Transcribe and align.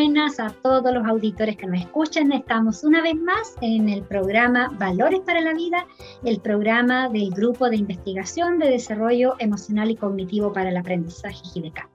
buenas 0.00 0.40
a 0.40 0.48
todos 0.48 0.94
los 0.94 1.06
auditores 1.06 1.58
que 1.58 1.66
nos 1.66 1.78
escuchan. 1.78 2.32
Estamos 2.32 2.84
una 2.84 3.02
vez 3.02 3.16
más 3.16 3.54
en 3.60 3.90
el 3.90 4.02
programa 4.02 4.70
Valores 4.78 5.20
para 5.20 5.42
la 5.42 5.52
Vida, 5.52 5.86
el 6.24 6.40
programa 6.40 7.10
del 7.10 7.28
Grupo 7.28 7.68
de 7.68 7.76
Investigación 7.76 8.58
de 8.58 8.70
Desarrollo 8.70 9.34
Emocional 9.40 9.90
y 9.90 9.96
Cognitivo 9.96 10.54
para 10.54 10.70
el 10.70 10.78
Aprendizaje 10.78 11.42
GIDECA. 11.52 11.90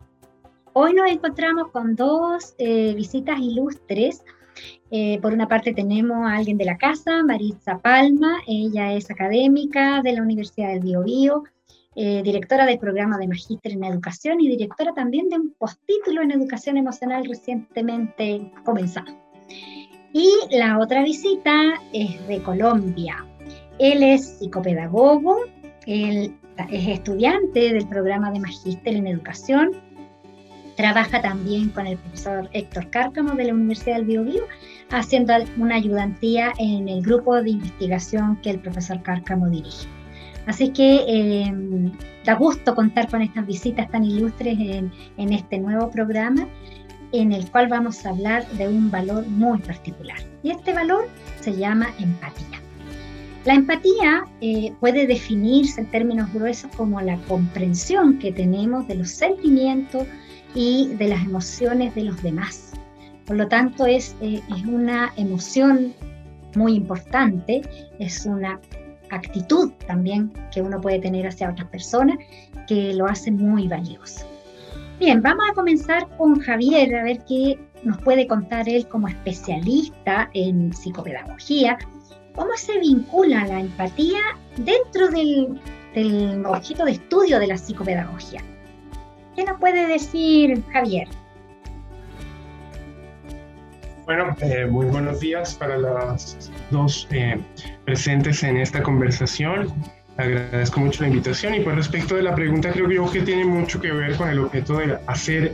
Hoy 0.74 0.94
nos 0.94 1.10
encontramos 1.10 1.72
con 1.72 1.96
dos 1.96 2.54
eh, 2.60 2.94
visitas 2.94 3.40
ilustres. 3.40 4.24
Eh, 4.92 5.18
por 5.20 5.34
una 5.34 5.48
parte 5.48 5.74
tenemos 5.74 6.18
a 6.28 6.36
alguien 6.36 6.60
de 6.60 6.66
la 6.66 6.78
casa, 6.78 7.24
Maritza 7.24 7.80
Palma, 7.80 8.38
ella 8.46 8.94
es 8.94 9.10
académica 9.10 10.04
de 10.04 10.14
la 10.14 10.22
Universidad 10.22 10.70
del 10.70 10.82
Biobío, 10.82 11.44
eh, 11.96 12.22
directora 12.24 12.66
del 12.66 12.78
programa 12.78 13.18
de 13.18 13.28
Magíster 13.28 13.72
en 13.72 13.84
Educación 13.84 14.42
y 14.42 14.50
directora 14.50 14.94
también 14.94 15.30
de 15.30 15.38
un 15.38 15.52
postítulo 15.58 16.22
en 16.22 16.32
Educación 16.32 16.78
Emocional 16.78 17.26
recientemente 17.26 18.52
comenzado. 18.64 19.14
Y 20.14 20.30
la 20.52 20.80
otra 20.80 21.04
visita 21.04 21.74
es 21.94 22.28
de 22.28 22.42
Colombia. 22.42 23.26
Él 23.80 24.04
es 24.04 24.40
psicopedagogo, 24.40 25.38
él 25.86 26.36
es 26.70 26.88
estudiante 26.88 27.74
del 27.74 27.88
programa 27.88 28.32
de 28.32 28.40
Magíster 28.40 28.96
en 28.96 29.08
Educación, 29.08 29.72
trabaja 30.76 31.22
también 31.22 31.70
con 31.70 31.88
el 31.88 31.98
profesor 31.98 32.50
Héctor 32.54 32.90
Cárcamo 32.90 33.36
de 33.36 33.46
la 33.46 33.54
Universidad 33.54 33.96
del 33.96 34.06
Biobío, 34.06 34.44
haciendo 34.90 35.34
una 35.58 35.76
ayudantía 35.76 36.52
en 36.60 36.90
el 36.90 37.02
grupo 37.02 37.42
de 37.42 37.52
investigación 37.52 38.38
que 38.42 38.52
el 38.52 38.60
profesor 38.60 39.02
Cárcamo 39.02 39.50
dirige. 39.50 39.88
Así 40.48 40.70
que 40.70 41.04
eh, 41.08 41.54
da 42.24 42.36
gusto 42.36 42.76
contar 42.76 43.10
con 43.10 43.22
estas 43.22 43.46
visitas 43.48 43.90
tan 43.90 44.04
ilustres 44.04 44.58
en, 44.60 45.34
este 45.34 45.58
nuevo 45.58 45.90
programa 45.90 46.48
en 47.12 47.32
el 47.32 47.50
cual 47.50 47.68
vamos 47.68 48.06
a 48.06 48.10
hablar 48.10 48.48
de 48.52 48.68
un 48.68 48.92
valor 48.92 49.26
muy 49.28 49.60
particular. 49.60 50.18
Y 50.44 50.52
este 50.52 50.74
valor 50.74 51.08
se 51.40 51.56
llama 51.56 51.90
empatía. 52.00 52.62
La 53.46 53.54
empatía 53.54 54.26
eh, 54.42 54.74
puede 54.80 55.06
definirse 55.06 55.82
en 55.82 55.88
términos 55.92 56.34
gruesos 56.34 56.72
como 56.76 57.00
la 57.02 57.18
comprensión 57.28 58.18
que 58.18 58.32
tenemos 58.32 58.88
de 58.88 58.96
los 58.96 59.10
sentimientos 59.10 60.06
y 60.56 60.88
de 60.96 61.08
las 61.08 61.24
emociones 61.24 61.94
de 61.94 62.06
los 62.06 62.22
demás. 62.24 62.74
Por 63.26 63.38
lo 63.38 63.48
tanto, 63.48 63.86
es, 63.86 64.16
eh, 64.22 64.42
es 64.56 64.66
una 64.66 65.14
emoción 65.16 65.94
muy 66.56 66.74
importante, 66.74 67.62
es 68.00 68.26
una 68.26 68.60
actitud 69.12 69.72
también 69.88 70.32
que 70.52 70.62
uno 70.62 70.80
puede 70.82 71.00
tener 71.00 71.28
hacia 71.28 71.50
otras 71.50 71.68
personas 71.70 72.18
que 72.68 72.94
lo 72.94 73.06
hace 73.06 73.32
muy 73.32 73.68
valioso. 73.68 74.26
Bien, 75.00 75.22
vamos 75.22 75.46
a 75.50 75.54
comenzar 75.54 76.08
con 76.18 76.40
Javier, 76.40 76.96
a 76.96 77.04
ver 77.04 77.20
qué 77.28 77.60
nos 77.84 77.98
puede 78.02 78.28
contar 78.28 78.68
él 78.70 78.88
como 78.88 79.08
especialista 79.08 80.30
en 80.34 80.74
psicopedagogía, 80.74 81.78
cómo 82.34 82.52
se 82.56 82.80
vincula 82.80 83.46
la 83.46 83.60
empatía 83.60 84.20
dentro 84.58 85.10
del, 85.10 85.60
del 85.94 86.46
objeto 86.46 86.86
de 86.86 86.94
estudio 86.94 87.40
de 87.40 87.48
la 87.48 87.58
psicopedagogía. 87.58 88.42
¿Qué 89.36 89.44
nos 89.44 89.60
puede 89.60 89.86
decir 89.88 90.64
Javier? 90.72 91.08
Bueno, 94.06 94.36
eh, 94.40 94.68
muy 94.70 94.86
buenos 94.86 95.20
días 95.20 95.56
para 95.56 95.78
las 95.78 96.52
dos 96.70 97.08
eh, 97.10 97.40
presentes 97.86 98.44
en 98.44 98.58
esta 98.58 98.84
conversación. 98.84 99.74
Agradezco 100.18 100.80
mucho 100.80 101.02
la 101.02 101.10
invitación 101.10 101.56
y 101.56 101.62
por 101.62 101.74
respecto 101.74 102.16
de 102.16 102.22
la 102.22 102.36
pregunta 102.36 102.72
creo 102.72 103.12
que 103.12 103.22
tiene 103.22 103.46
mucho 103.46 103.82
que 103.82 103.92
ver 103.92 104.16
con 104.16 104.30
el 104.30 104.40
objeto 104.40 104.78
de 104.78 105.00
hacer 105.08 105.54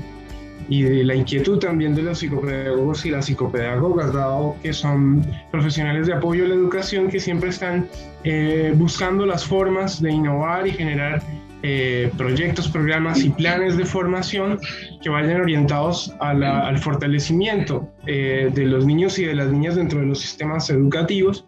y 0.68 0.84
de 0.84 1.04
la 1.06 1.16
inquietud 1.16 1.60
también 1.60 1.96
de 1.96 2.02
los 2.02 2.20
psicopedagogos 2.20 3.06
y 3.06 3.12
las 3.12 3.26
psicopedagogas, 3.26 4.14
dado 4.14 4.58
que 4.62 4.74
son 4.74 5.26
profesionales 5.50 6.08
de 6.08 6.14
apoyo 6.14 6.44
a 6.44 6.50
la 6.50 6.56
educación 6.56 7.08
que 7.08 7.22
siempre 7.22 7.50
están 7.50 7.88
eh, 8.26 8.74
buscando 8.76 9.26
las 9.26 9.46
formas 9.46 10.02
de 10.02 10.12
innovar 10.12 10.68
y 10.68 10.72
generar 10.72 11.24
eh, 11.64 12.12
proyectos, 12.18 12.68
programas 12.68 13.24
y 13.24 13.30
planes 13.30 13.78
de 13.78 13.86
formación 13.86 14.60
que 15.02 15.10
vayan 15.10 15.42
orientados 15.42 16.12
al 16.20 16.78
fortalecimiento 16.80 17.88
eh, 18.08 18.50
de 18.54 18.66
los 18.66 18.86
niños 18.86 19.20
y 19.20 19.26
de 19.26 19.36
las 19.36 19.52
niñas 19.52 19.76
dentro 19.76 20.00
de 20.00 20.08
los 20.08 20.20
sistemas 20.20 20.70
educativos 20.72 21.48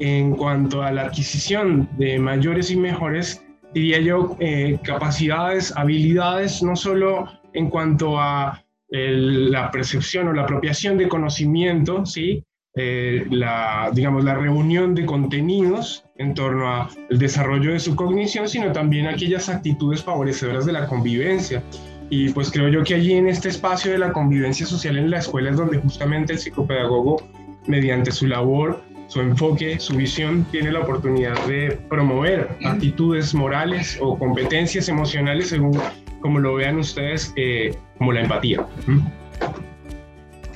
en 0.00 0.34
cuanto 0.34 0.82
a 0.82 0.90
la 0.90 1.02
adquisición 1.02 1.88
de 1.96 2.18
mayores 2.18 2.72
y 2.72 2.76
mejores, 2.76 3.44
diría 3.72 4.00
yo, 4.00 4.36
eh, 4.40 4.80
capacidades, 4.82 5.72
habilidades, 5.76 6.60
no 6.62 6.74
solo 6.74 7.28
en 7.52 7.70
cuanto 7.70 8.18
a 8.18 8.64
la 8.94 9.70
percepción 9.70 10.28
o 10.28 10.32
la 10.34 10.42
apropiación 10.42 10.98
de 10.98 11.08
conocimiento, 11.08 12.04
¿sí? 12.04 12.44
Eh, 12.74 13.26
la, 13.30 13.90
digamos, 13.92 14.24
la 14.24 14.34
reunión 14.34 14.94
de 14.94 15.04
contenidos 15.04 16.06
en 16.16 16.32
torno 16.32 16.72
al 16.72 17.18
desarrollo 17.18 17.72
de 17.72 17.78
su 17.78 17.94
cognición, 17.94 18.48
sino 18.48 18.72
también 18.72 19.06
aquellas 19.06 19.50
actitudes 19.50 20.02
favorecedoras 20.02 20.64
de 20.64 20.72
la 20.72 20.86
convivencia. 20.86 21.62
Y 22.08 22.30
pues 22.30 22.50
creo 22.50 22.68
yo 22.68 22.82
que 22.82 22.94
allí 22.94 23.12
en 23.12 23.28
este 23.28 23.50
espacio 23.50 23.92
de 23.92 23.98
la 23.98 24.12
convivencia 24.12 24.64
social 24.64 24.96
en 24.96 25.10
la 25.10 25.18
escuela 25.18 25.50
es 25.50 25.56
donde 25.56 25.78
justamente 25.78 26.32
el 26.32 26.38
psicopedagogo, 26.38 27.22
mediante 27.66 28.10
su 28.10 28.26
labor, 28.26 28.82
su 29.06 29.20
enfoque, 29.20 29.78
su 29.78 29.94
visión, 29.94 30.46
tiene 30.50 30.72
la 30.72 30.80
oportunidad 30.80 31.38
de 31.46 31.78
promover 31.90 32.56
actitudes 32.64 33.34
morales 33.34 33.98
o 34.00 34.18
competencias 34.18 34.88
emocionales 34.88 35.50
según 35.50 35.78
como 36.20 36.38
lo 36.38 36.54
vean 36.54 36.78
ustedes, 36.78 37.32
eh, 37.36 37.76
como 37.98 38.12
la 38.12 38.22
empatía. 38.22 38.64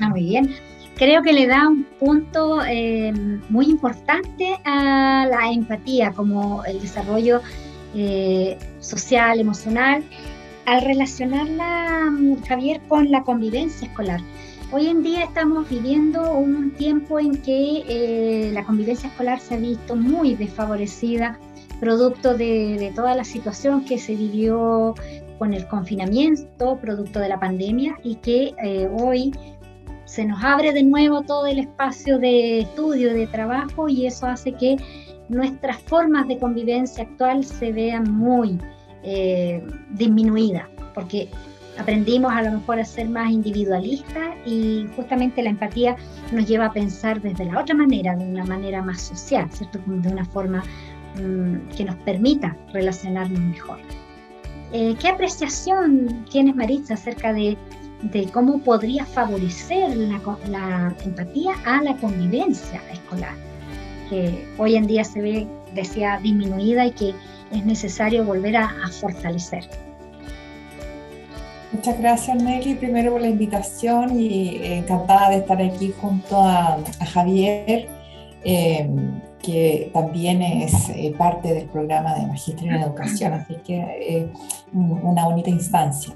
Ah, 0.01 0.09
muy 0.09 0.25
bien 0.25 0.55
creo 0.97 1.23
que 1.23 1.33
le 1.33 1.47
da 1.47 1.69
un 1.69 1.85
punto 2.01 2.65
eh, 2.67 3.13
muy 3.49 3.67
importante 3.67 4.57
a 4.65 5.27
la 5.31 5.53
empatía, 5.53 6.13
como 6.13 6.65
el 6.65 6.81
desarrollo 6.81 7.41
eh, 7.95 8.59
social, 8.81 9.39
emocional, 9.39 10.03
al 10.65 10.83
relacionarla, 10.83 12.11
mm, 12.11 12.43
Javier, 12.45 12.81
con 12.89 13.11
la 13.11 13.23
convivencia 13.23 13.87
escolar. 13.87 14.21
Hoy 14.73 14.89
en 14.89 15.03
día 15.03 15.23
estamos 15.23 15.69
viviendo 15.69 16.33
un 16.33 16.73
tiempo 16.73 17.21
en 17.21 17.41
que 17.41 17.85
eh, 17.87 18.51
la 18.53 18.65
convivencia 18.65 19.09
escolar 19.09 19.39
se 19.39 19.55
ha 19.55 19.59
visto 19.59 19.95
muy 19.95 20.35
desfavorecida, 20.35 21.39
producto 21.79 22.37
de, 22.37 22.77
de 22.79 22.91
toda 22.91 23.15
la 23.15 23.23
situación 23.23 23.85
que 23.85 23.99
se 23.99 24.17
vivió 24.17 24.95
con 25.39 25.53
el 25.53 25.69
confinamiento, 25.69 26.79
producto 26.81 27.21
de 27.21 27.29
la 27.29 27.39
pandemia, 27.39 27.95
y 28.03 28.17
que 28.17 28.55
hoy 28.99 29.31
se 30.07 30.25
nos 30.25 30.43
abre 30.43 30.73
de 30.73 30.83
nuevo 30.83 31.23
todo 31.23 31.47
el 31.47 31.59
espacio 31.59 32.19
de 32.19 32.61
estudio, 32.61 33.13
de 33.13 33.27
trabajo 33.27 33.89
y 33.89 34.07
eso 34.07 34.27
hace 34.27 34.53
que 34.53 34.77
nuestras 35.29 35.79
formas 35.83 36.27
de 36.29 36.39
convivencia 36.39 37.05
actual 37.05 37.45
se 37.45 37.73
vean 37.73 38.11
muy 38.11 38.59
eh, 39.03 39.63
disminuidas, 39.91 40.65
porque 40.95 41.29
aprendimos 41.79 42.33
a 42.33 42.43
lo 42.43 42.53
mejor 42.53 42.79
a 42.79 42.85
ser 42.85 43.09
más 43.09 43.31
individualistas 43.31 44.35
y 44.47 44.87
justamente 44.95 45.43
la 45.43 45.51
empatía 45.51 45.97
nos 46.33 46.47
lleva 46.47 46.67
a 46.67 46.73
pensar 46.73 47.21
desde 47.21 47.45
la 47.45 47.61
otra 47.61 47.75
manera, 47.75 48.15
de 48.17 48.25
una 48.25 48.45
manera 48.45 48.83
más 48.83 49.03
social, 49.03 49.51
¿cierto? 49.51 49.81
De 49.87 50.09
una 50.09 50.25
forma 50.25 50.63
mm, 51.17 51.75
que 51.77 51.85
nos 51.85 51.97
permita 51.97 52.57
relacionarnos 52.73 53.41
mejor. 53.41 53.79
Eh, 54.73 54.95
¿Qué 55.01 55.09
apreciación 55.09 56.25
tienes, 56.31 56.55
Maritza, 56.55 56.95
acerca 56.95 57.33
de 57.33 57.57
de 58.03 58.27
cómo 58.27 58.59
podría 58.59 59.05
favorecer 59.07 59.97
la, 59.97 60.95
empatía 61.05 61.53
a 61.65 61.83
la 61.83 61.97
convivencia 61.97 62.81
escolar, 62.93 63.35
que 64.11 64.47
hoy 64.59 64.77
en 64.77 64.87
día 64.87 65.05
se 65.05 65.21
ve, 65.21 65.47
decía, 65.75 66.19
disminuida 66.23 66.87
y 66.87 66.91
que 66.93 67.15
es 67.53 67.65
necesario 67.65 68.25
volver 68.25 68.57
a, 68.57 68.71
fortalecer. 69.01 69.69
Muchas 71.73 71.99
gracias 71.99 72.43
Nelly, 72.43 72.75
primero 72.77 73.13
por 73.13 73.21
la 73.21 73.29
invitación 73.29 74.19
y 74.19 74.61
encantada 74.63 75.31
de 75.31 75.37
estar 75.39 75.61
aquí 75.61 75.93
junto 76.01 76.41
a, 76.41 76.79
Javier, 77.13 77.89
eh, 78.45 78.89
que 79.43 79.91
también 79.93 80.43
es 80.43 80.89
eh, 80.91 81.15
parte 81.17 81.53
del 81.53 81.67
programa 81.67 82.15
de 82.15 82.27
Magíster 82.27 82.67
en 82.69 82.75
Educación, 82.77 83.33
así 83.35 83.57
que 83.65 83.77
eh, 83.77 84.29
una 84.73 85.25
bonita 85.25 85.51
instancia. 85.51 86.15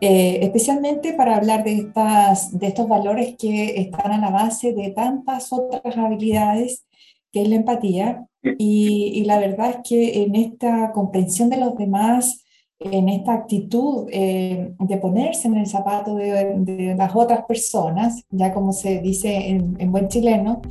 Eh, 0.00 0.40
especialmente 0.42 1.14
para 1.14 1.36
hablar 1.36 1.64
de, 1.64 1.72
estas, 1.72 2.56
de 2.58 2.66
estos 2.66 2.86
valores 2.86 3.34
que 3.38 3.80
están 3.80 4.12
a 4.12 4.18
la 4.18 4.30
base 4.30 4.74
de 4.74 4.90
tantas 4.90 5.50
otras 5.52 5.96
habilidades, 5.96 6.84
que 7.32 7.42
es 7.42 7.48
la 7.48 7.56
empatía. 7.56 8.26
Y, 8.58 9.24
la 9.24 9.40
verdad 9.40 9.70
es 9.70 9.76
que 9.88 10.22
en 10.22 10.36
esta 10.36 10.92
comprensión 10.92 11.50
de 11.50 11.56
los 11.56 11.76
demás, 11.76 12.44
en 12.78 13.08
esta 13.08 13.32
actitud 13.32 14.06
eh, 14.12 14.72
de 14.78 14.96
ponerse 14.98 15.48
en 15.48 15.56
el 15.56 15.66
zapato 15.66 16.14
de, 16.14 16.94
las 16.96 17.16
otras 17.16 17.44
personas, 17.46 18.22
ya 18.30 18.52
como 18.52 18.72
se 18.72 19.00
dice 19.00 19.48
en, 19.48 19.90
buen 19.90 20.08
chileno, 20.08 20.62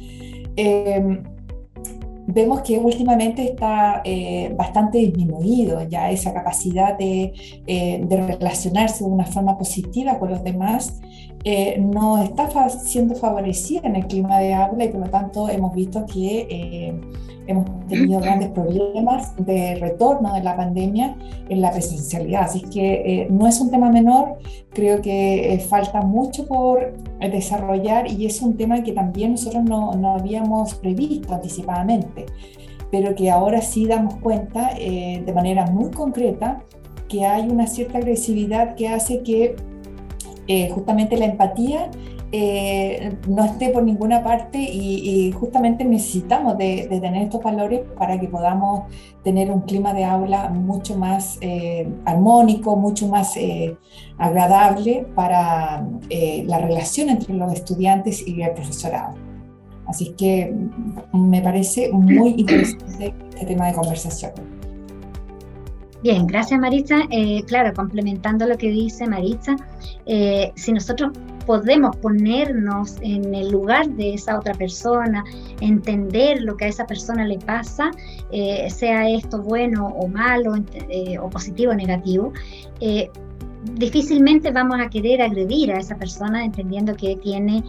eh, 0.55 1.21
vemos 2.35 2.61
que 2.61 2.77
últimamente 2.77 3.43
está 3.43 4.01
eh, 4.03 4.53
bastante 4.57 4.97
disminuido 4.97 5.81
ya 5.87 6.11
esa 6.11 6.33
capacidad 6.33 6.97
de, 6.97 7.33
eh, 7.65 8.01
de, 8.05 8.27
relacionarse 8.27 9.05
de 9.05 9.09
una 9.09 9.25
forma 9.25 9.57
positiva 9.57 10.19
con 10.19 10.29
los 10.31 10.43
demás. 10.43 10.99
Eh, 11.45 11.79
no 11.79 12.21
está 12.21 12.69
siendo 12.69 13.15
favorecida 13.15 13.87
en 13.87 13.95
el 13.95 14.07
clima 14.07 14.39
de 14.39 14.53
aula 14.53 14.83
y 14.83 14.89
por 14.89 14.99
lo 14.99 15.09
tanto 15.09 15.47
hemos 15.47 15.73
visto 15.73 16.05
que 16.05 16.93
hemos 17.47 17.65
tenido 17.87 18.19
grandes 18.19 18.49
problemas 18.49 19.33
de 19.37 19.75
retorno 19.75 20.33
de 20.33 20.43
la 20.43 20.55
pandemia 20.55 21.15
en 21.49 21.61
la 21.61 21.71
presencialidad. 21.71 22.43
Así 22.43 22.61
que 22.61 22.93
eh, 22.93 23.27
no 23.29 23.47
es 23.47 23.59
un 23.59 23.71
tema 23.71 23.89
menor, 23.91 24.37
creo 24.73 25.01
que 25.01 25.63
falta 25.69 26.01
mucho 26.01 26.47
por 26.47 26.93
desarrollar 27.19 28.09
y 28.09 28.25
es 28.25 28.41
un 28.41 28.57
tema 28.57 28.83
que 28.83 28.91
también 28.91 29.31
nosotros 29.31 29.63
no, 29.63 29.93
no 29.93 30.15
habíamos 30.15 30.75
previsto 30.75 31.33
anticipadamente, 31.33 32.25
pero 32.91 33.15
que 33.15 33.31
ahora 33.31 33.61
sí 33.61 33.85
damos 33.85 34.15
cuenta 34.15 34.71
de 34.75 35.33
manera 35.33 35.65
muy 35.65 35.91
concreta 35.91 36.63
que 37.07 37.25
hay 37.25 37.47
una 37.47 37.67
cierta 37.67 37.97
agresividad 37.99 38.75
que 38.75 38.89
hace 38.89 39.21
que 39.21 39.55
eh, 40.47 40.69
justamente 40.69 41.17
la 41.17 41.25
empatía 41.25 41.89
eh, 42.37 43.15
no 43.27 43.45
esté 43.45 43.69
por 43.69 43.83
ninguna 43.83 44.23
parte 44.23 44.59
y, 44.59 45.31
justamente 45.31 45.85
necesitamos 45.85 46.57
de, 46.57 46.87
tener 46.89 47.23
estos 47.23 47.41
valores 47.41 47.81
para 47.97 48.19
que 48.19 48.27
podamos 48.27 48.91
tener 49.23 49.49
un 49.51 49.61
clima 49.61 49.93
de 49.93 50.03
aula 50.03 50.49
mucho 50.49 50.97
más 50.97 51.37
eh, 51.41 51.87
armónico, 52.05 52.75
mucho 52.75 53.07
más 53.07 53.35
agradable 54.17 55.07
para 55.15 55.87
la 56.09 56.57
relación 56.59 57.09
entre 57.09 57.33
los 57.33 57.53
estudiantes 57.53 58.27
y 58.27 58.41
el 58.41 58.51
profesorado. 58.51 59.15
Así 59.87 60.13
que 60.17 60.53
me 61.13 61.41
parece 61.41 61.91
muy 61.91 62.35
interesante 62.37 63.13
este 63.29 63.45
tema 63.45 63.67
de 63.67 63.73
conversación. 63.73 64.31
Bien, 66.05 66.27
gracias 66.27 66.59
Maritza. 66.59 66.97
Eh, 67.09 67.43
claro, 67.47 67.73
complementando 67.73 68.45
lo 68.45 68.57
que 68.57 68.69
dice 68.69 69.07
Maritza, 69.07 69.55
eh, 70.05 70.51
si 70.55 70.71
nosotros 70.71 71.11
podemos 71.45 71.95
ponernos 71.97 72.95
en 73.01 73.33
el 73.33 73.49
lugar 73.49 73.87
de 73.89 74.15
esa 74.15 74.37
otra 74.37 74.53
persona, 74.53 75.23
entender 75.61 76.41
lo 76.41 76.57
que 76.57 76.65
a 76.65 76.67
esa 76.67 76.85
persona 76.85 77.25
le 77.25 77.39
pasa, 77.39 77.91
eh, 78.31 78.69
sea 78.69 79.09
esto 79.09 79.41
bueno 79.41 79.87
o 79.87 80.07
malo, 80.07 80.53
o 81.21 81.29
positivo 81.29 81.71
o 81.71 81.75
negativo, 81.75 82.33
difícilmente 83.73 84.51
vamos 84.51 84.79
a 84.79 84.89
querer 84.89 85.21
agredir 85.21 85.71
a 85.71 85.79
esa 85.79 85.95
persona 85.95 86.45
entendiendo 86.45 86.95
que 86.95 87.15
tiene 87.15 87.63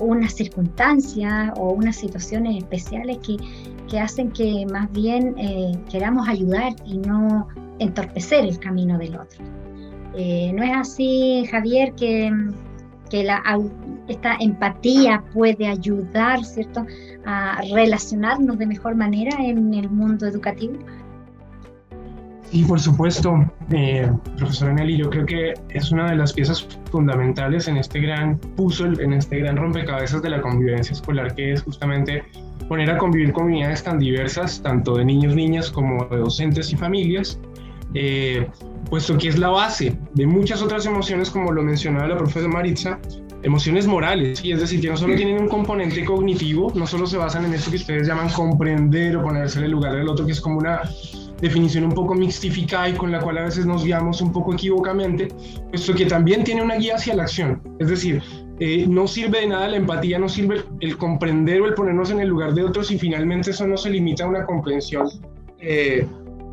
unas 0.00 0.32
circunstancias 0.32 1.52
o 1.56 1.72
unas 1.72 1.96
situaciones 1.96 2.56
especiales 2.56 3.18
que, 3.18 3.36
que 3.88 4.00
hacen 4.00 4.30
que 4.30 4.64
más 4.72 4.90
bien 4.92 5.34
queramos 5.90 6.26
ayudar 6.28 6.74
y 6.86 6.96
no 6.98 7.46
entorpecer 7.78 8.44
el 8.44 8.58
camino 8.58 8.98
del 8.98 9.16
otro. 9.16 9.44
Eh, 10.14 10.52
¿No 10.52 10.62
es 10.62 10.72
así, 10.74 11.44
Javier, 11.50 11.92
que, 11.94 12.32
que 13.08 13.24
la, 13.24 13.42
esta 14.08 14.36
empatía 14.40 15.22
puede 15.32 15.66
ayudar, 15.66 16.44
¿cierto?, 16.44 16.86
a 17.24 17.60
relacionarnos 17.72 18.58
de 18.58 18.66
mejor 18.66 18.94
manera 18.94 19.36
en 19.40 19.74
el 19.74 19.90
mundo 19.90 20.26
educativo? 20.26 20.78
Sí, 22.50 22.64
por 22.64 22.80
supuesto, 22.80 23.44
eh, 23.72 24.10
profesora 24.38 24.72
Nelly, 24.72 24.96
yo 24.96 25.10
creo 25.10 25.26
que 25.26 25.52
es 25.68 25.92
una 25.92 26.10
de 26.10 26.16
las 26.16 26.32
piezas 26.32 26.66
fundamentales 26.90 27.68
en 27.68 27.76
este 27.76 28.00
gran 28.00 28.38
puzzle, 28.38 29.04
en 29.04 29.12
este 29.12 29.40
gran 29.40 29.56
rompecabezas 29.58 30.22
de 30.22 30.30
la 30.30 30.40
convivencia 30.40 30.94
escolar, 30.94 31.34
que 31.34 31.52
es 31.52 31.62
justamente 31.62 32.24
poner 32.66 32.90
a 32.90 32.96
convivir 32.96 33.32
comunidades 33.32 33.82
tan 33.82 33.98
diversas, 33.98 34.62
tanto 34.62 34.96
de 34.96 35.04
niños, 35.04 35.34
niñas, 35.34 35.70
como 35.70 36.06
de 36.06 36.16
docentes 36.16 36.72
y 36.72 36.76
familias, 36.76 37.38
eh, 37.92 38.46
puesto 38.88 39.16
que 39.18 39.28
es 39.28 39.38
la 39.38 39.48
base 39.48 39.96
de 40.14 40.26
muchas 40.26 40.62
otras 40.62 40.86
emociones, 40.86 41.30
como 41.30 41.52
lo 41.52 41.62
mencionaba 41.62 42.08
la 42.08 42.16
profesora 42.16 42.48
Maritza, 42.48 42.98
emociones 43.42 43.86
morales, 43.86 44.44
y 44.44 44.52
es 44.52 44.60
decir, 44.60 44.80
que 44.80 44.88
no 44.88 44.96
solo 44.96 45.14
tienen 45.14 45.40
un 45.40 45.48
componente 45.48 46.04
cognitivo, 46.04 46.72
no 46.74 46.86
solo 46.86 47.06
se 47.06 47.16
basan 47.16 47.44
en 47.44 47.54
esto 47.54 47.70
que 47.70 47.76
ustedes 47.76 48.06
llaman 48.06 48.28
comprender 48.30 49.16
o 49.16 49.22
ponerse 49.22 49.58
en 49.58 49.66
el 49.66 49.70
lugar 49.70 49.94
del 49.94 50.08
otro, 50.08 50.26
que 50.26 50.32
es 50.32 50.40
como 50.40 50.58
una 50.58 50.82
definición 51.40 51.84
un 51.84 51.92
poco 51.92 52.14
mixtificada 52.14 52.88
y 52.88 52.94
con 52.94 53.12
la 53.12 53.20
cual 53.20 53.38
a 53.38 53.42
veces 53.42 53.64
nos 53.64 53.84
guiamos 53.84 54.20
un 54.20 54.32
poco 54.32 54.54
equivocamente, 54.54 55.28
puesto 55.70 55.94
que 55.94 56.06
también 56.06 56.42
tiene 56.42 56.62
una 56.62 56.76
guía 56.76 56.96
hacia 56.96 57.14
la 57.14 57.24
acción. 57.24 57.62
Es 57.78 57.88
decir, 57.88 58.22
eh, 58.58 58.86
no 58.88 59.06
sirve 59.06 59.40
de 59.40 59.46
nada 59.46 59.68
la 59.68 59.76
empatía, 59.76 60.18
no 60.18 60.28
sirve 60.28 60.64
el 60.80 60.96
comprender 60.96 61.60
o 61.60 61.66
el 61.66 61.74
ponernos 61.74 62.10
en 62.10 62.20
el 62.20 62.28
lugar 62.28 62.54
de 62.54 62.64
otros 62.64 62.90
y 62.90 62.98
finalmente 62.98 63.52
eso 63.52 63.66
no 63.68 63.76
se 63.76 63.90
limita 63.90 64.24
a 64.24 64.28
una 64.28 64.44
comprensión 64.44 65.08
eh, 65.60 66.04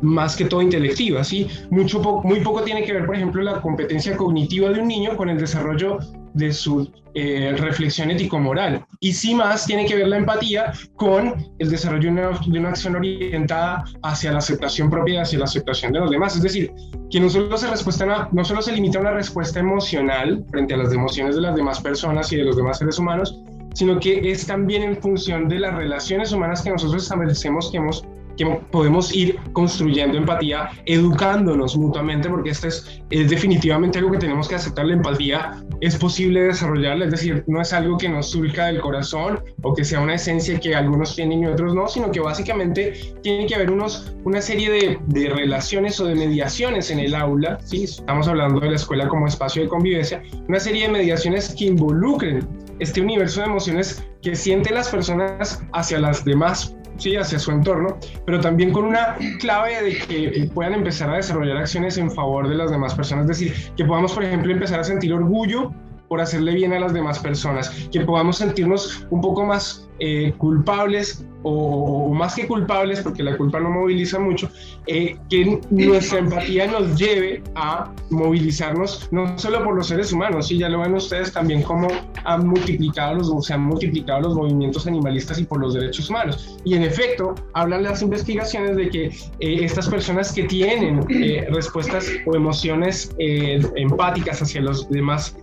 más 0.02 0.36
que 0.36 0.44
todo 0.44 0.62
intelectiva, 0.62 1.24
¿sí? 1.24 1.48
Mucho 1.70 2.00
muy 2.24 2.40
poco 2.40 2.62
tiene 2.62 2.84
que 2.84 2.92
ver, 2.92 3.06
por 3.06 3.16
ejemplo, 3.16 3.42
la 3.42 3.60
competencia 3.60 4.16
cognitiva 4.16 4.70
de 4.70 4.80
un 4.80 4.88
niño 4.88 5.16
con 5.16 5.28
el 5.28 5.38
desarrollo 5.38 5.98
de 6.34 6.52
su 6.52 6.90
eh, 7.14 7.54
reflexión 7.56 8.10
ético-moral. 8.10 8.84
Y 9.00 9.14
sí 9.14 9.34
más 9.34 9.64
tiene 9.64 9.86
que 9.86 9.96
ver 9.96 10.08
la 10.08 10.18
empatía 10.18 10.72
con 10.96 11.34
el 11.58 11.70
desarrollo 11.70 12.12
de 12.12 12.58
una, 12.58 12.68
acción 12.68 12.96
orientada 12.96 13.84
hacia 14.02 14.32
la 14.32 14.38
aceptación 14.38 14.90
propia 14.90 15.22
hacia 15.22 15.38
la 15.38 15.46
aceptación 15.46 15.92
de 15.92 16.00
los 16.00 16.10
demás. 16.10 16.36
Es 16.36 16.42
decir, 16.42 16.72
que 17.10 17.18
no 17.18 17.28
no 17.28 18.44
solo 18.44 18.62
se 18.62 18.72
limita 18.72 18.98
a 18.98 19.00
una 19.00 19.12
respuesta 19.12 19.60
emocional 19.60 20.44
frente 20.50 20.74
a 20.74 20.76
las 20.76 20.92
emociones 20.92 21.36
de 21.36 21.40
las 21.40 21.56
demás 21.56 21.80
personas 21.80 22.30
y 22.32 22.36
de 22.36 22.44
los 22.44 22.56
demás 22.56 22.78
seres 22.78 22.98
humanos, 22.98 23.40
sino 23.72 23.98
que 23.98 24.30
es 24.30 24.46
también 24.46 24.82
en 24.82 24.96
función 24.96 25.48
de 25.48 25.60
las 25.60 25.74
relaciones 25.74 26.32
humanas 26.32 26.62
que 26.62 26.70
nosotros 26.70 27.02
establecemos 27.02 27.70
que 27.70 27.78
hemos 27.78 28.04
que 28.36 28.46
podemos 28.70 29.14
ir 29.14 29.38
construyendo 29.52 30.18
empatía, 30.18 30.70
educándonos 30.84 31.76
mutuamente, 31.76 32.28
porque 32.28 32.50
esto 32.50 32.68
es, 32.68 33.02
es, 33.10 33.30
definitivamente 33.30 33.98
algo 33.98 34.12
que 34.12 34.18
tenemos 34.18 34.48
que 34.48 34.54
aceptar. 34.54 34.86
La 34.86 34.94
empatía 34.94 35.62
es 35.80 35.96
posible 35.96 36.42
desarrollarla, 36.42 37.06
es 37.06 37.10
decir, 37.10 37.44
no 37.46 37.60
es 37.60 37.72
algo 37.72 37.96
que 37.98 38.08
nos 38.08 38.30
surja 38.30 38.66
del 38.66 38.80
corazón 38.80 39.40
o 39.62 39.74
que 39.74 39.84
sea 39.84 40.00
una 40.00 40.14
esencia 40.14 40.58
que 40.60 40.74
algunos 40.74 41.14
tienen 41.16 41.42
y 41.42 41.46
otros 41.46 41.74
no, 41.74 41.88
sino 41.88 42.10
que 42.10 42.20
básicamente 42.20 42.94
tiene 43.22 43.46
que 43.46 43.54
haber 43.54 43.70
unos, 43.70 44.14
una 44.24 44.40
serie 44.40 44.70
de, 44.70 44.98
de 45.06 45.28
relaciones 45.30 46.00
o 46.00 46.06
de 46.06 46.14
mediaciones 46.14 46.90
en 46.90 47.00
el 47.00 47.14
aula, 47.14 47.58
¿sí? 47.64 47.84
estamos 47.84 48.28
hablando 48.28 48.60
de 48.60 48.70
la 48.70 48.76
escuela 48.76 49.08
como 49.08 49.26
espacio 49.26 49.62
de 49.62 49.68
convivencia, 49.68 50.22
una 50.48 50.60
serie 50.60 50.82
de 50.82 50.92
mediaciones 50.92 51.54
que 51.54 51.66
involucren 51.66 52.46
este 52.78 53.00
universo 53.00 53.40
de 53.40 53.46
emociones 53.46 54.04
que 54.22 54.34
sienten 54.34 54.74
las 54.74 54.88
personas 54.88 55.62
hacia 55.72 55.98
las 55.98 56.24
demás 56.24 56.75
sí, 56.98 57.16
hacia 57.16 57.38
su 57.38 57.50
entorno, 57.50 57.98
pero 58.24 58.40
también 58.40 58.72
con 58.72 58.84
una 58.84 59.16
clave 59.38 59.82
de 59.82 59.98
que 59.98 60.50
puedan 60.52 60.74
empezar 60.74 61.10
a 61.10 61.16
desarrollar 61.16 61.56
acciones 61.56 61.98
en 61.98 62.10
favor 62.10 62.48
de 62.48 62.54
las 62.54 62.70
demás 62.70 62.94
personas, 62.94 63.24
es 63.30 63.38
decir, 63.38 63.72
que 63.76 63.84
podamos, 63.84 64.12
por 64.12 64.24
ejemplo, 64.24 64.52
empezar 64.52 64.80
a 64.80 64.84
sentir 64.84 65.12
orgullo 65.12 65.72
por 66.08 66.20
hacerle 66.20 66.54
bien 66.54 66.72
a 66.72 66.80
las 66.80 66.92
demás 66.92 67.18
personas, 67.18 67.88
que 67.90 68.00
podamos 68.00 68.38
sentirnos 68.38 69.06
un 69.10 69.20
poco 69.20 69.44
más 69.44 69.85
eh, 69.98 70.34
culpables 70.36 71.24
o, 71.42 72.12
más 72.12 72.34
que 72.34 72.46
culpables, 72.46 73.00
porque 73.00 73.22
la 73.22 73.36
culpa 73.36 73.60
no 73.60 73.70
moviliza 73.70 74.18
mucho, 74.18 74.50
eh, 74.86 75.16
que 75.30 75.60
nuestra 75.70 76.18
empatía 76.18 76.66
nos 76.66 76.98
lleve 76.98 77.42
a 77.54 77.92
movilizarnos 78.10 79.08
no 79.12 79.38
solo 79.38 79.62
por 79.62 79.76
los 79.76 79.86
seres 79.86 80.12
humanos, 80.12 80.50
y 80.50 80.58
ya 80.58 80.68
lo 80.68 80.80
ven 80.80 80.94
ustedes 80.94 81.32
también 81.32 81.62
cómo 81.62 81.86
han 82.24 82.48
multiplicado 82.48 83.14
los, 83.14 83.46
se 83.46 83.54
han 83.54 83.62
multiplicado 83.62 84.22
los 84.22 84.34
movimientos 84.34 84.86
animalistas 84.88 85.38
y 85.38 85.44
por 85.44 85.60
los 85.60 85.74
derechos 85.74 86.10
humanos. 86.10 86.58
Y 86.64 86.74
en 86.74 86.82
efecto, 86.82 87.34
hablan 87.54 87.84
las 87.84 88.02
investigaciones 88.02 88.76
de 88.76 88.90
que 88.90 89.04
eh, 89.06 89.64
estas 89.64 89.88
personas 89.88 90.32
que 90.32 90.44
tienen 90.44 91.06
respuestas 91.52 92.08
o 92.26 92.34
emociones 92.34 93.14
empáticas 93.18 94.42
hacia 94.42 94.60
los 94.62 94.88
demás 94.90 95.36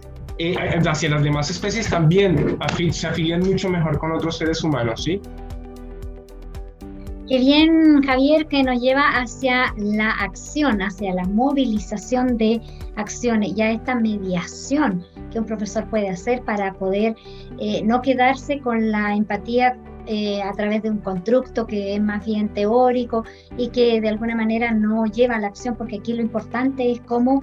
eh, 0.51 0.79
hacia 0.85 1.09
las 1.09 1.23
demás 1.23 1.49
especies 1.49 1.89
también 1.89 2.57
se 2.91 3.07
afilian 3.07 3.41
mucho 3.41 3.69
mejor 3.69 3.97
con 3.97 4.11
otros 4.11 4.37
seres 4.37 4.63
humanos, 4.63 5.03
¿sí? 5.03 5.21
Qué 7.27 7.37
bien, 7.37 8.03
Javier, 8.03 8.47
que 8.47 8.63
nos 8.63 8.81
lleva 8.81 9.07
hacia 9.17 9.73
la 9.77 10.11
acción, 10.11 10.81
hacia 10.81 11.13
la 11.13 11.23
movilización 11.23 12.37
de 12.37 12.61
acciones, 12.97 13.55
ya 13.55 13.71
esta 13.71 13.95
mediación 13.95 15.05
que 15.31 15.39
un 15.39 15.45
profesor 15.45 15.89
puede 15.89 16.09
hacer 16.09 16.41
para 16.43 16.73
poder 16.73 17.15
eh, 17.59 17.81
no 17.83 18.01
quedarse 18.01 18.59
con 18.59 18.91
la 18.91 19.15
empatía 19.15 19.77
eh, 20.05 20.41
a 20.41 20.51
través 20.51 20.83
de 20.83 20.89
un 20.89 20.97
constructo 20.97 21.65
que 21.65 21.95
es 21.95 22.01
más 22.01 22.25
bien 22.25 22.49
teórico 22.49 23.23
y 23.57 23.69
que 23.69 24.01
de 24.01 24.09
alguna 24.09 24.35
manera 24.35 24.71
no 24.71 25.05
lleva 25.05 25.37
a 25.37 25.39
la 25.39 25.47
acción, 25.47 25.75
porque 25.77 25.99
aquí 25.99 26.11
lo 26.11 26.21
importante 26.21 26.91
es 26.91 26.99
cómo 27.01 27.41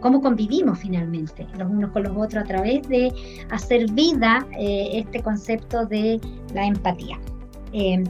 cómo 0.00 0.20
convivimos 0.20 0.78
finalmente 0.78 1.46
los 1.58 1.70
unos 1.70 1.90
con 1.90 2.04
los 2.04 2.16
otros 2.16 2.44
a 2.44 2.46
través 2.46 2.88
de 2.88 3.12
hacer 3.50 3.90
vida 3.92 4.46
eh, 4.58 4.90
este 4.94 5.22
concepto 5.22 5.86
de 5.86 6.20
la 6.54 6.66
empatía. 6.66 7.18
Eh, 7.72 8.04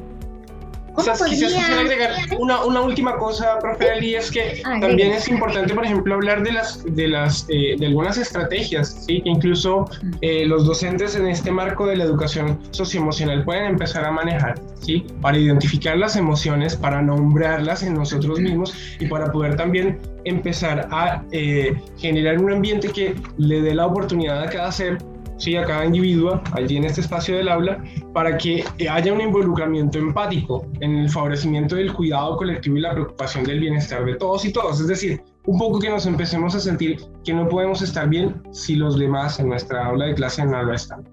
Quizás, 0.96 1.22
quisiera 1.22 1.80
agregar 1.80 2.10
una, 2.38 2.64
una, 2.64 2.80
última 2.80 3.16
cosa, 3.16 3.58
profe 3.58 3.90
Ali, 3.90 4.14
es 4.14 4.30
que 4.30 4.62
ah, 4.64 4.78
también 4.80 5.12
es 5.12 5.28
importante, 5.28 5.74
por 5.74 5.84
ejemplo, 5.84 6.14
hablar 6.14 6.42
de, 6.42 6.52
las, 6.52 6.84
de, 6.84 7.08
las, 7.08 7.46
eh, 7.48 7.76
de 7.78 7.86
algunas 7.86 8.16
estrategias, 8.16 9.04
¿sí? 9.06 9.20
que 9.22 9.28
incluso 9.28 9.88
eh, 10.20 10.46
los 10.46 10.66
docentes 10.66 11.16
en 11.16 11.26
este 11.26 11.50
marco 11.50 11.86
de 11.86 11.96
la 11.96 12.04
educación 12.04 12.58
socioemocional 12.70 13.44
pueden 13.44 13.66
empezar 13.66 14.04
a 14.04 14.10
manejar, 14.10 14.60
¿sí? 14.80 15.04
para 15.20 15.38
identificar 15.38 15.96
las 15.96 16.16
emociones, 16.16 16.76
para 16.76 17.02
nombrarlas 17.02 17.82
en 17.82 17.94
nosotros 17.94 18.40
mismos 18.40 18.74
y 18.98 19.06
para 19.06 19.30
poder 19.30 19.56
también 19.56 19.98
empezar 20.24 20.88
a 20.90 21.22
eh, 21.30 21.74
generar 21.98 22.38
un 22.38 22.52
ambiente 22.52 22.88
que 22.88 23.14
le 23.38 23.60
dé 23.60 23.74
la 23.74 23.86
oportunidad 23.86 24.42
a 24.42 24.48
cada 24.48 24.72
ser 24.72 24.98
¿sí? 25.36 25.56
a 25.56 25.64
cada 25.64 25.84
individuo 25.84 26.40
allí 26.52 26.76
en 26.76 26.84
este 26.84 27.00
espacio 27.00 27.36
del 27.36 27.48
aula 27.48 27.82
para 28.12 28.36
que 28.36 28.64
haya 28.90 29.12
un 29.12 29.20
involucramiento 29.20 29.98
empático 29.98 30.66
en 30.80 30.96
el 30.96 31.10
favorecimiento 31.10 31.76
del 31.76 31.92
cuidado 31.92 32.36
colectivo 32.36 32.76
y 32.76 32.80
la 32.80 32.92
preocupación 32.92 33.44
del 33.44 33.60
bienestar 33.60 34.04
de 34.04 34.14
todos 34.16 34.44
y 34.44 34.52
todas. 34.52 34.80
Es 34.80 34.88
decir, 34.88 35.22
un 35.46 35.58
poco 35.58 35.78
que 35.78 35.88
nos 35.88 36.06
empecemos 36.06 36.54
a 36.54 36.60
sentir 36.60 37.00
que 37.24 37.32
no 37.32 37.48
podemos 37.48 37.82
estar 37.82 38.08
bien 38.08 38.42
si 38.50 38.76
los 38.76 38.98
demás 38.98 39.38
en 39.38 39.48
nuestra 39.48 39.86
aula 39.86 40.06
de 40.06 40.14
clase 40.14 40.44
no 40.44 40.62
lo 40.62 40.74
están. 40.74 41.04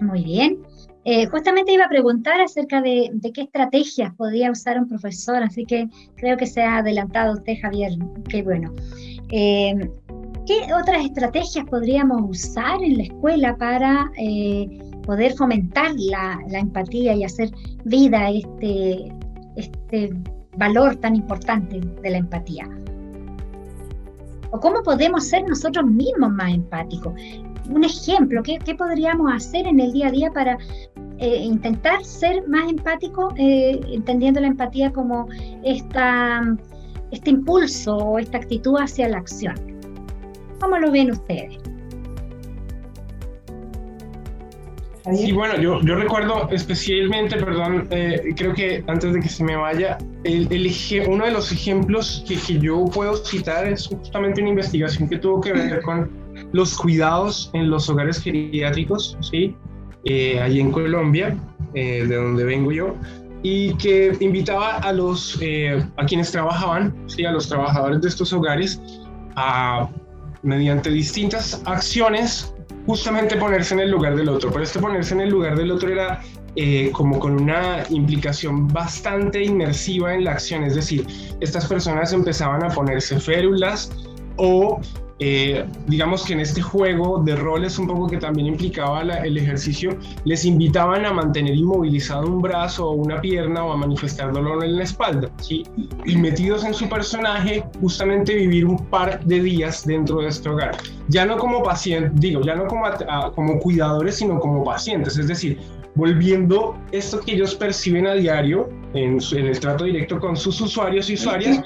Muy 0.00 0.24
bien. 0.24 0.58
Eh, 1.04 1.26
justamente 1.26 1.72
iba 1.72 1.84
a 1.84 1.88
preguntar 1.88 2.40
acerca 2.40 2.80
de, 2.80 3.10
qué 3.34 3.42
estrategias 3.42 4.14
podría 4.14 4.52
usar 4.52 4.78
un 4.78 4.88
profesor, 4.88 5.42
así 5.42 5.64
que 5.64 5.88
creo 6.16 6.36
que 6.36 6.46
se 6.46 6.62
ha 6.62 6.78
adelantado 6.78 7.34
usted, 7.34 7.54
Javier. 7.60 7.92
Qué 8.28 8.42
bueno. 8.42 8.72
Eh, 9.30 9.74
¿Qué 10.46 10.74
otras 10.74 11.04
estrategias 11.04 11.64
podríamos 11.66 12.22
usar 12.28 12.82
en 12.82 12.96
la 12.96 13.04
escuela 13.04 13.56
para 13.56 14.10
eh, 14.18 14.66
poder 15.06 15.34
fomentar 15.34 15.92
la, 15.96 16.40
empatía 16.50 17.14
y 17.14 17.22
hacer 17.22 17.52
vida 17.84 18.28
este, 18.30 19.12
este 19.54 20.10
valor 20.56 20.96
tan 20.96 21.14
importante 21.14 21.80
de 21.80 22.10
la 22.10 22.18
empatía? 22.18 22.68
¿O 24.50 24.58
cómo 24.58 24.82
podemos 24.82 25.28
ser 25.28 25.44
nosotros 25.48 25.86
mismos 25.86 26.32
más 26.32 26.52
empáticos? 26.52 27.14
Un 27.70 27.84
ejemplo, 27.84 28.42
¿qué, 28.42 28.58
podríamos 28.76 29.32
hacer 29.32 29.68
en 29.68 29.78
el 29.78 29.92
día 29.92 30.08
a 30.08 30.10
día 30.10 30.32
para 30.32 30.58
eh, 31.18 31.36
intentar 31.36 32.04
ser 32.04 32.48
más 32.48 32.68
empático, 32.68 33.32
eh, 33.36 33.80
entendiendo 33.92 34.40
la 34.40 34.48
empatía 34.48 34.90
como 34.90 35.28
esta, 35.62 36.42
este 37.12 37.30
impulso 37.30 37.96
o 37.96 38.18
esta 38.18 38.38
actitud 38.38 38.74
hacia 38.76 39.08
la 39.08 39.18
acción? 39.18 39.71
¿Cómo 40.62 40.78
lo 40.78 40.92
ven 40.92 41.10
ustedes? 41.10 41.58
Sí, 45.12 45.32
bueno, 45.32 45.60
yo, 45.60 45.80
yo 45.80 45.96
recuerdo 45.96 46.48
especialmente, 46.52 47.36
perdón, 47.36 47.88
eh, 47.90 48.32
creo 48.36 48.54
que 48.54 48.84
antes 48.86 49.12
de 49.12 49.18
que 49.18 49.28
se 49.28 49.42
me 49.42 49.56
vaya, 49.56 49.98
el, 50.22 50.46
uno 51.08 51.24
de 51.24 51.32
los 51.32 51.50
ejemplos 51.50 52.24
que, 52.28 52.36
que, 52.36 52.60
yo 52.60 52.84
puedo 52.84 53.16
citar 53.16 53.66
es 53.66 53.88
justamente 53.88 54.40
una 54.40 54.50
investigación 54.50 55.08
que 55.08 55.18
tuvo 55.18 55.40
que 55.40 55.52
ver 55.52 55.82
con 55.82 56.08
los 56.52 56.76
cuidados 56.76 57.50
en 57.54 57.68
los 57.68 57.90
hogares 57.90 58.22
geriátricos, 58.22 59.18
¿sí? 59.20 59.56
Eh, 60.04 60.38
allí 60.40 60.60
en 60.60 60.70
Colombia, 60.70 61.36
eh, 61.74 62.06
de 62.06 62.14
donde 62.14 62.44
vengo 62.44 62.70
yo, 62.70 62.94
y 63.42 63.74
que 63.78 64.16
invitaba 64.20 64.76
a, 64.76 64.92
los, 64.92 65.36
eh, 65.40 65.84
a 65.96 66.06
quienes 66.06 66.30
trabajaban, 66.30 66.94
¿sí? 67.08 67.24
a 67.24 67.32
los 67.32 67.48
trabajadores 67.48 68.00
de 68.00 68.08
estos 68.08 68.32
hogares, 68.32 68.80
a 69.34 69.88
mediante 70.42 70.90
distintas 70.90 71.62
acciones, 71.64 72.54
justamente 72.86 73.36
ponerse 73.36 73.74
en 73.74 73.80
el 73.80 73.90
lugar 73.90 74.16
del 74.16 74.28
otro. 74.28 74.50
Pero 74.50 74.64
este 74.64 74.78
ponerse 74.78 75.14
en 75.14 75.20
el 75.22 75.30
lugar 75.30 75.56
del 75.56 75.70
otro 75.70 75.90
era 75.90 76.20
eh, 76.56 76.90
como 76.92 77.18
con 77.18 77.40
una 77.40 77.84
implicación 77.88 78.68
bastante 78.68 79.42
inmersiva 79.42 80.14
en 80.14 80.24
la 80.24 80.32
acción, 80.32 80.64
es 80.64 80.74
decir, 80.74 81.06
estas 81.40 81.66
personas 81.66 82.12
empezaban 82.12 82.62
a 82.62 82.68
ponerse 82.68 83.18
férulas 83.18 83.90
o 84.36 84.78
eh, 85.24 85.64
digamos 85.86 86.24
que 86.24 86.32
en 86.32 86.40
este 86.40 86.60
juego 86.60 87.22
de 87.22 87.36
roles 87.36 87.78
un 87.78 87.86
poco 87.86 88.08
que 88.08 88.16
también 88.16 88.48
implicaba 88.48 89.02
el 89.02 89.38
ejercicio, 89.38 89.96
les 90.24 90.44
invitaban 90.44 91.06
a 91.06 91.12
mantener 91.12 91.54
inmovilizado 91.54 92.26
un 92.26 92.42
brazo 92.42 92.88
o 92.88 92.94
una 92.94 93.20
pierna 93.20 93.64
o 93.64 93.70
a 93.72 93.76
manifestar 93.76 94.32
dolor 94.32 94.64
en 94.64 94.74
la 94.78 94.82
espalda, 94.82 95.30
¿sí? 95.40 95.62
Y 96.06 96.16
metidos 96.16 96.64
en 96.64 96.74
su 96.74 96.88
personaje, 96.88 97.62
justamente 97.80 98.34
vivir 98.34 98.66
un 98.66 98.84
par 98.86 99.24
de 99.24 99.40
días 99.40 99.86
dentro 99.86 100.22
de 100.22 100.26
este 100.26 100.48
hogar. 100.48 100.76
Ya 101.06 101.24
no 101.24 101.38
como 101.38 101.62
paciente, 101.62 102.10
digo, 102.14 102.40
ya 102.40 102.56
no 102.56 102.66
como, 102.66 102.82
como 103.36 103.60
cuidadores, 103.60 104.16
sino 104.16 104.40
como 104.40 104.64
pacientes, 104.64 105.18
es 105.18 105.28
decir, 105.28 105.56
volviendo 105.94 106.76
esto 106.90 107.20
que 107.20 107.34
ellos 107.34 107.54
perciben 107.54 108.08
a 108.08 108.14
diario 108.14 108.68
en, 108.94 109.18
en 109.20 109.46
el 109.46 109.60
trato 109.60 109.84
directo 109.84 110.18
con 110.18 110.36
sus 110.36 110.60
usuarios 110.60 111.08
y 111.10 111.14
usuarias 111.14 111.62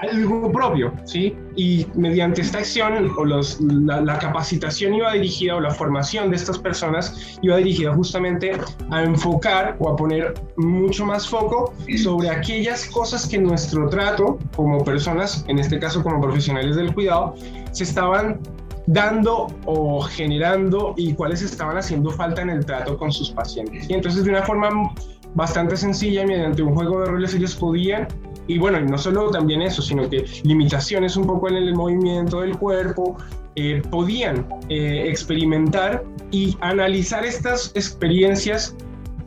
algo 0.00 0.50
propio, 0.52 0.92
¿sí? 1.04 1.36
Y 1.56 1.86
mediante 1.94 2.42
esta 2.42 2.58
acción 2.58 3.10
o 3.16 3.24
los, 3.24 3.60
la, 3.60 4.18
capacitación 4.18 4.94
iba 4.94 5.12
dirigida 5.12 5.56
o 5.56 5.60
la 5.60 5.70
formación 5.70 6.30
de 6.30 6.36
estas 6.36 6.58
personas 6.58 7.38
iba 7.42 7.56
dirigida 7.56 7.94
justamente 7.94 8.52
a 8.90 9.02
enfocar 9.02 9.76
o 9.78 9.90
a 9.90 9.96
poner 9.96 10.34
mucho 10.56 11.04
más 11.06 11.28
foco 11.28 11.72
sobre 12.02 12.30
aquellas 12.30 12.86
cosas 12.86 13.26
que 13.26 13.38
nuestro 13.38 13.88
trato 13.88 14.38
como 14.54 14.84
personas, 14.84 15.44
en 15.48 15.58
este 15.58 15.78
caso 15.78 16.02
como 16.02 16.20
profesionales 16.20 16.76
del 16.76 16.92
cuidado, 16.92 17.34
se 17.72 17.84
estaban 17.84 18.40
dando 18.86 19.48
o 19.64 20.00
generando 20.00 20.94
y 20.96 21.12
cuáles 21.14 21.42
estaban 21.42 21.76
haciendo 21.76 22.10
falta 22.10 22.42
en 22.42 22.50
el 22.50 22.64
trato 22.64 22.96
con 22.96 23.12
sus 23.12 23.30
pacientes. 23.30 23.88
Y 23.88 23.94
entonces 23.94 24.24
de 24.24 24.30
una 24.30 24.42
forma 24.42 24.92
bastante 25.34 25.76
sencilla, 25.76 26.26
mediante 26.26 26.62
un 26.62 26.74
juego 26.74 27.00
de 27.00 27.06
roles, 27.06 27.34
ellos 27.34 27.54
podían 27.54 28.08
y 28.46 28.58
bueno, 28.58 28.78
y 28.78 28.84
no 28.84 28.98
solo 28.98 29.30
también 29.30 29.62
eso, 29.62 29.82
sino 29.82 30.08
que 30.08 30.24
limitaciones 30.44 31.16
un 31.16 31.26
poco 31.26 31.48
en 31.48 31.56
el 31.56 31.74
movimiento 31.74 32.40
del 32.40 32.56
cuerpo, 32.56 33.16
eh, 33.56 33.82
podían 33.90 34.46
eh, 34.68 35.08
experimentar 35.08 36.04
y 36.30 36.56
analizar 36.60 37.24
estas 37.24 37.72
experiencias 37.74 38.76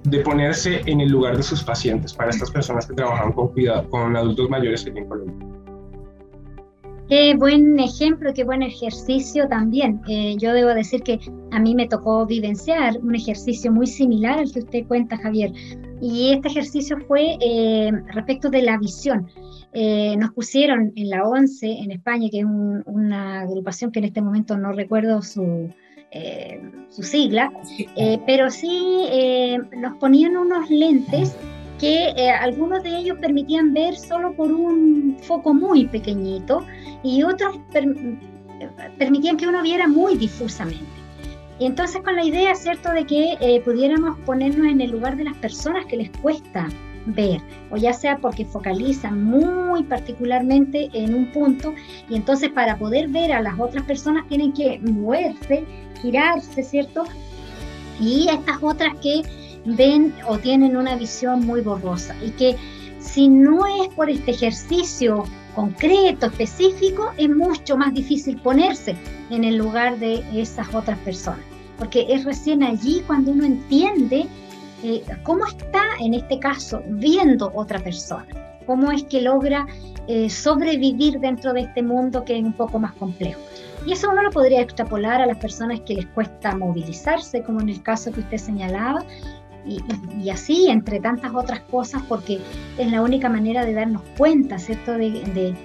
de 0.04 0.20
ponerse 0.20 0.82
en 0.86 1.02
el 1.02 1.10
lugar 1.10 1.36
de 1.36 1.44
sus 1.44 1.64
pacientes 1.64 2.14
para 2.14 2.30
estas 2.30 2.52
personas 2.52 2.86
que 2.86 2.94
trabajan 2.94 3.32
con, 3.34 3.50
cuidado, 3.50 3.90
con 3.90 4.16
adultos 4.16 4.50
mayores 4.50 4.86
aquí 4.86 5.00
en 5.00 5.08
Colombia. 5.08 5.49
Qué 7.10 7.34
buen 7.34 7.80
ejemplo, 7.80 8.32
qué 8.36 8.44
buen 8.44 8.62
ejercicio 8.62 9.48
también. 9.48 10.00
Eh, 10.08 10.36
yo 10.38 10.54
debo 10.54 10.70
decir 10.76 11.02
que 11.02 11.20
a 11.50 11.60
mí 11.60 11.74
me 11.74 11.88
tocó 11.88 12.28
vivenciar 12.28 13.00
un 13.02 13.16
ejercicio 13.16 13.72
muy 13.72 13.88
similar 13.88 14.38
al 14.38 14.52
que 14.52 14.60
usted 14.60 14.86
cuenta, 14.88 15.18
Javier. 15.18 15.52
Y 16.04 16.34
este 16.34 16.50
ejercicio 16.50 16.98
fue 17.08 17.36
eh, 17.42 17.92
respecto 18.14 18.52
de 18.52 18.62
la 18.62 18.78
visión. 18.78 19.28
Eh, 19.74 20.16
nos 20.18 20.34
pusieron 20.34 20.94
en 20.96 21.10
la 21.10 21.28
ONCE 21.28 21.80
en 21.80 21.90
España, 21.90 22.30
que 22.30 22.42
es 22.42 22.46
una 22.46 23.42
agrupación 23.42 23.92
que 23.92 23.98
en 23.98 24.06
este 24.06 24.22
momento 24.22 24.56
no 24.56 24.72
recuerdo 24.72 25.24
su, 25.24 25.74
su 26.90 27.04
sigla, 27.04 27.52
pero 28.28 28.52
sí 28.52 29.06
nos 29.76 29.98
ponían 29.98 30.38
unos 30.38 30.70
lentes 30.70 31.36
que 31.80 32.10
eh, 32.10 32.30
algunos 32.30 32.84
de 32.84 32.98
ellos 32.98 33.18
permitían 33.20 33.74
ver 33.74 33.96
solo 33.96 34.34
por 34.34 34.52
un 34.52 35.18
foco 35.22 35.54
muy 35.54 35.88
pequeñito 35.88 36.66
y 37.04 37.24
otros 37.24 37.58
permitían 38.98 39.38
que 39.38 39.48
uno 39.48 39.62
viera 39.62 39.88
muy 39.88 40.16
difusamente. 40.16 40.86
Y 41.60 41.66
entonces 41.66 42.02
con 42.02 42.16
la 42.16 42.24
idea, 42.24 42.56
¿cierto?, 42.56 42.92
de 42.92 43.06
que 43.06 43.38
eh, 43.42 43.62
pudiéramos 43.62 44.18
ponernos 44.20 44.68
en 44.68 44.80
el 44.80 44.92
lugar 44.92 45.18
de 45.18 45.26
las 45.26 45.36
personas 45.38 45.86
que 45.86 45.98
les 45.98 46.10
cuesta 46.22 46.68
ver, 47.06 47.42
o 47.72 47.78
ya 47.78 47.94
sea 47.94 48.18
porque 48.18 48.46
focalizan 48.46 49.24
muy 49.24 49.84
particularmente 49.84 50.90
en 50.94 51.14
un 51.14 51.32
punto, 51.32 51.74
y 52.10 52.16
entonces 52.16 52.50
para 52.50 52.78
poder 52.78 53.10
ver 53.10 53.32
a 53.32 53.42
las 53.42 53.60
otras 53.60 53.84
personas 53.86 54.28
tienen 54.28 54.54
que 54.54 54.80
moverse, 54.80 55.66
girarse, 56.02 56.64
¿cierto? 56.64 57.04
Y 58.00 58.30
estas 58.30 58.58
otras 58.62 58.96
que 59.00 59.22
ven 59.66 60.14
o 60.28 60.38
tienen 60.38 60.78
una 60.78 60.96
visión 60.96 61.46
muy 61.46 61.62
borrosa 61.62 62.16
y 62.24 62.32
que 62.32 62.56
si 63.00 63.28
no 63.28 63.66
es 63.66 63.90
por 63.96 64.10
este 64.10 64.32
ejercicio 64.32 65.26
concreto, 65.56 66.28
específico, 66.28 67.12
es 67.18 67.30
mucho 67.30 67.78
más 67.78 67.94
difícil 67.94 68.38
ponerse 68.42 68.96
en 69.30 69.44
el 69.44 69.58
lugar 69.58 69.98
de 70.00 70.24
esas 70.34 70.74
otras 70.74 70.98
personas, 71.00 71.42
porque 71.78 72.06
es 72.10 72.24
recién 72.26 72.64
allí 72.64 73.04
cuando 73.08 73.32
uno 73.32 73.46
entiende 73.46 74.28
eh, 74.84 75.04
cómo 75.24 75.46
está, 75.46 75.84
en 76.00 76.14
este 76.14 76.40
caso, 76.40 76.82
viendo 76.88 77.52
otra 77.54 77.80
persona, 77.80 78.28
cómo 78.66 78.92
es 78.92 79.04
que 79.04 79.22
logra 79.22 79.68
eh, 80.08 80.30
sobrevivir 80.30 81.20
dentro 81.20 81.54
de 81.54 81.62
este 81.62 81.84
mundo 81.84 82.24
que 82.24 82.38
es 82.38 82.44
un 82.44 82.54
poco 82.54 82.80
más 82.80 82.94
complejo. 82.94 83.40
Y 83.86 83.94
eso 83.94 84.10
uno 84.10 84.24
lo 84.24 84.32
podría 84.32 84.62
extrapolar 84.62 85.22
a 85.22 85.26
las 85.26 85.38
personas 85.38 85.82
que 85.82 85.96
les 85.96 86.06
cuesta 86.08 86.56
movilizarse, 86.56 87.44
como 87.44 87.62
en 87.62 87.70
el 87.70 87.82
caso 87.82 88.12
que 88.12 88.20
usted 88.20 88.38
señalaba, 88.38 89.04
y, 89.66 90.30
así, 90.30 90.70
entre 90.70 91.00
tantas 91.00 91.34
otras 91.34 91.62
cosas, 91.62 92.02
porque 92.08 92.40
es 92.78 92.92
la 92.92 93.02
única 93.02 93.30
manera 93.30 93.66
de 93.66 93.74
darnos 93.74 94.02
cuenta, 94.18 94.58
¿cierto?, 94.58 94.94
de, 94.94 95.56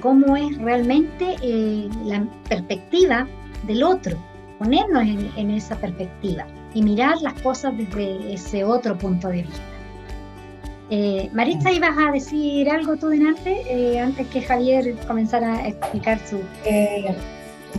cómo 0.00 0.36
es 0.36 0.56
realmente 0.56 1.36
eh, 1.42 1.86
la 2.04 2.26
perspectiva 2.48 3.26
del 3.66 3.82
otro, 3.82 4.16
ponernos 4.58 5.02
en, 5.36 5.50
esa 5.50 5.76
perspectiva 5.76 6.46
y 6.72 6.82
mirar 6.82 7.20
las 7.20 7.34
cosas 7.42 7.76
desde 7.76 8.32
ese 8.32 8.64
otro 8.64 8.96
punto 8.96 9.28
de 9.28 9.42
vista. 9.42 9.60
Eh, 10.88 11.30
Maritza, 11.32 11.72
¿ibas 11.72 11.96
a 11.98 12.12
decir 12.12 12.70
algo 12.70 12.96
tú 12.96 13.08
delante, 13.08 13.62
eh, 13.68 13.98
antes 14.00 14.26
que 14.28 14.42
Javier 14.42 14.94
comenzara 15.06 15.54
a 15.54 15.68
explicar 15.68 16.18
su... 16.26 16.40
Eh, 16.64 17.14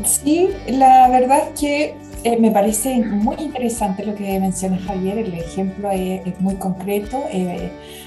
sí, 0.03 0.49
la 0.67 1.09
verdad 1.09 1.49
es 1.49 1.59
que 1.59 1.95
eh, 2.23 2.37
me 2.39 2.51
parece 2.51 2.95
muy 3.03 3.35
interesante 3.39 4.05
lo 4.05 4.15
que 4.15 4.39
menciona 4.39 4.77
Javier, 4.77 5.17
el 5.19 5.33
ejemplo 5.33 5.91
es, 5.91 6.39
muy 6.39 6.55
concreto, 6.55 7.23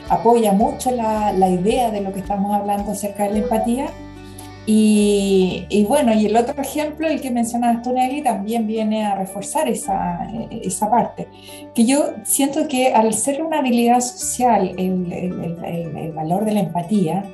apoya 0.08 0.52
mucho 0.52 0.90
la, 0.90 1.32
la, 1.32 1.48
idea 1.48 1.90
de 1.90 2.00
lo 2.00 2.12
que 2.12 2.20
estamos 2.20 2.54
hablando 2.54 2.92
acerca 2.92 3.24
de 3.24 3.30
la 3.32 3.38
empatía 3.38 3.90
y, 4.68 5.86
bueno, 5.88 6.12
y 6.12 6.26
el 6.26 6.36
otro 6.36 6.60
ejemplo, 6.60 7.06
el 7.06 7.20
que 7.20 7.30
mencionas 7.30 7.82
tú, 7.82 7.92
Nelly, 7.92 8.22
también 8.22 8.66
viene 8.66 9.06
a 9.06 9.14
reforzar 9.14 9.68
esa, 9.68 10.28
esa 10.50 10.90
parte. 10.90 11.28
Que 11.72 11.86
yo 11.86 12.14
siento 12.24 12.66
que 12.66 12.92
al 12.92 13.14
ser 13.14 13.44
una 13.44 13.60
habilidad 13.60 14.00
social, 14.00 14.74
el, 14.76 15.12
el, 15.12 15.96
el, 15.96 16.12
valor 16.12 16.44
de 16.44 16.52
la 16.52 16.60
empatía, 16.60 17.24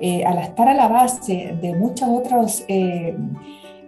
eh, 0.00 0.24
al 0.24 0.38
estar 0.38 0.66
a 0.66 0.74
la 0.74 0.88
base 0.88 1.54
de 1.60 1.74
muchos 1.74 2.08
otros 2.08 2.64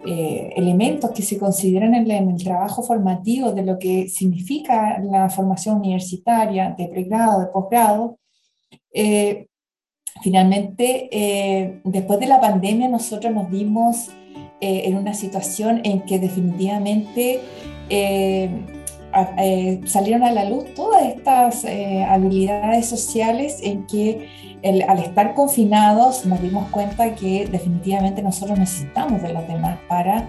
eh, 0.05 0.11
eh, 0.11 0.53
elementos 0.55 1.11
que 1.11 1.21
se 1.21 1.37
consideran 1.37 1.93
en, 1.95 2.29
el 2.29 2.43
trabajo 2.43 2.83
formativo 2.83 3.51
de 3.51 3.63
lo 3.63 3.77
que 3.79 4.07
significa 4.07 4.99
la 4.99 5.29
formación 5.29 5.77
universitaria, 5.77 6.75
de 6.77 6.87
pregrado, 6.87 7.41
de 7.41 7.47
posgrado, 7.47 8.19
Finalmente, 10.21 11.09
eh, 11.11 11.81
después 11.83 12.19
de 12.19 12.27
la 12.27 12.39
pandemia, 12.39 12.87
nosotros 12.87 13.33
nos 13.33 13.49
vimos 13.49 14.09
eh, 14.61 14.83
en 14.85 14.95
una 14.95 15.13
situación 15.13 15.81
en 15.83 16.01
que 16.05 16.19
definitivamente 16.19 17.41
eh, 19.37 19.81
salieron 19.85 20.23
a 20.23 20.31
la 20.31 20.45
luz 20.45 20.73
todas 20.73 21.03
estas 21.03 21.65
habilidades 22.09 22.87
sociales 22.87 23.59
en 23.63 23.85
que 23.85 24.29
al 24.87 24.99
estar 24.99 25.35
confinados 25.35 26.25
nos 26.25 26.41
dimos 26.41 26.69
cuenta 26.69 27.13
que 27.13 27.47
definitivamente 27.47 28.21
nosotros 28.21 28.57
necesitamos 28.57 29.21
de 29.21 29.31
los 29.31 29.47
demás 29.47 29.77
para 29.87 30.27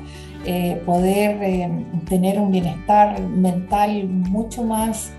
poder 0.84 1.70
tener 2.08 2.38
un 2.38 2.52
bienestar 2.52 3.20
mental 3.20 4.06
mucho 4.06 4.62
más, 4.62 5.10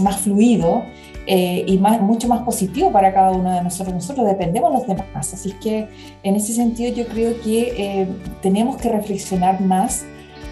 más 0.00 0.16
fluido 0.18 0.84
eh, 1.30 1.62
y 1.66 1.76
mucho 1.76 2.26
más 2.26 2.40
positivo 2.40 2.90
para 2.90 3.12
cada 3.12 3.32
uno 3.32 3.52
de 3.52 3.62
nosotros. 3.62 3.94
Nosotros 3.94 4.26
dependemos 4.26 4.72
de 4.72 4.78
los 4.78 4.86
demás, 4.86 5.34
así 5.34 5.52
que 5.60 5.86
en 6.22 6.36
ese 6.36 6.54
sentido 6.54 6.90
yo 6.94 7.06
creo 7.06 7.38
que 7.42 7.74
eh, 7.76 8.08
tenemos 8.40 8.78
que 8.78 8.88
reflexionar 8.88 9.60
más, 9.60 10.06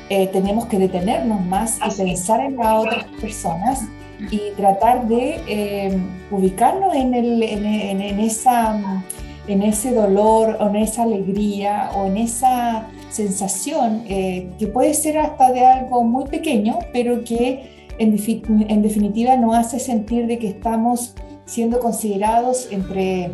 eh, 0.08 0.28
tenemos 0.28 0.66
que 0.66 0.78
detenernos 0.78 1.44
más 1.44 1.78
y 1.78 2.02
pensar 2.02 2.40
en 2.40 2.56
las 2.56 2.84
otras 2.84 3.04
personas 3.20 3.82
y 4.30 4.50
tratar 4.56 5.06
de 5.08 6.00
ubicarnos 6.30 6.94
en, 6.94 7.12
el, 7.12 7.42
en, 7.42 8.00
en, 8.00 8.20
esa, 8.20 9.04
en 9.46 9.62
ese 9.62 9.92
dolor 9.92 10.56
o 10.58 10.68
en 10.68 10.76
esa 10.76 11.02
alegría 11.02 11.90
o 11.94 12.06
en 12.06 12.16
esa 12.16 12.86
sensación 13.10 14.04
que 14.04 14.70
puede 14.72 14.94
ser 14.94 15.18
hasta 15.18 15.52
de 15.52 15.66
algo 15.66 16.02
muy 16.02 16.24
pequeño, 16.24 16.78
pero 16.94 17.24
que 17.24 17.76
en, 17.98 18.82
definitiva 18.82 19.36
no 19.36 19.54
hace 19.54 19.78
sentir 19.78 20.26
de 20.26 20.38
que 20.38 20.48
estamos 20.48 21.14
siendo 21.44 21.78
considerados 21.80 22.68
entre, 22.70 23.30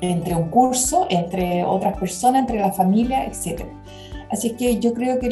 entre 0.00 0.34
un 0.34 0.48
curso, 0.48 1.06
entre 1.10 1.64
otras 1.64 1.98
personas, 1.98 2.42
entre 2.42 2.60
la 2.60 2.72
familia, 2.72 3.24
etc. 3.24 3.64
Así 4.32 4.52
que 4.52 4.80
yo 4.80 4.94
creo 4.94 5.20
que 5.20 5.28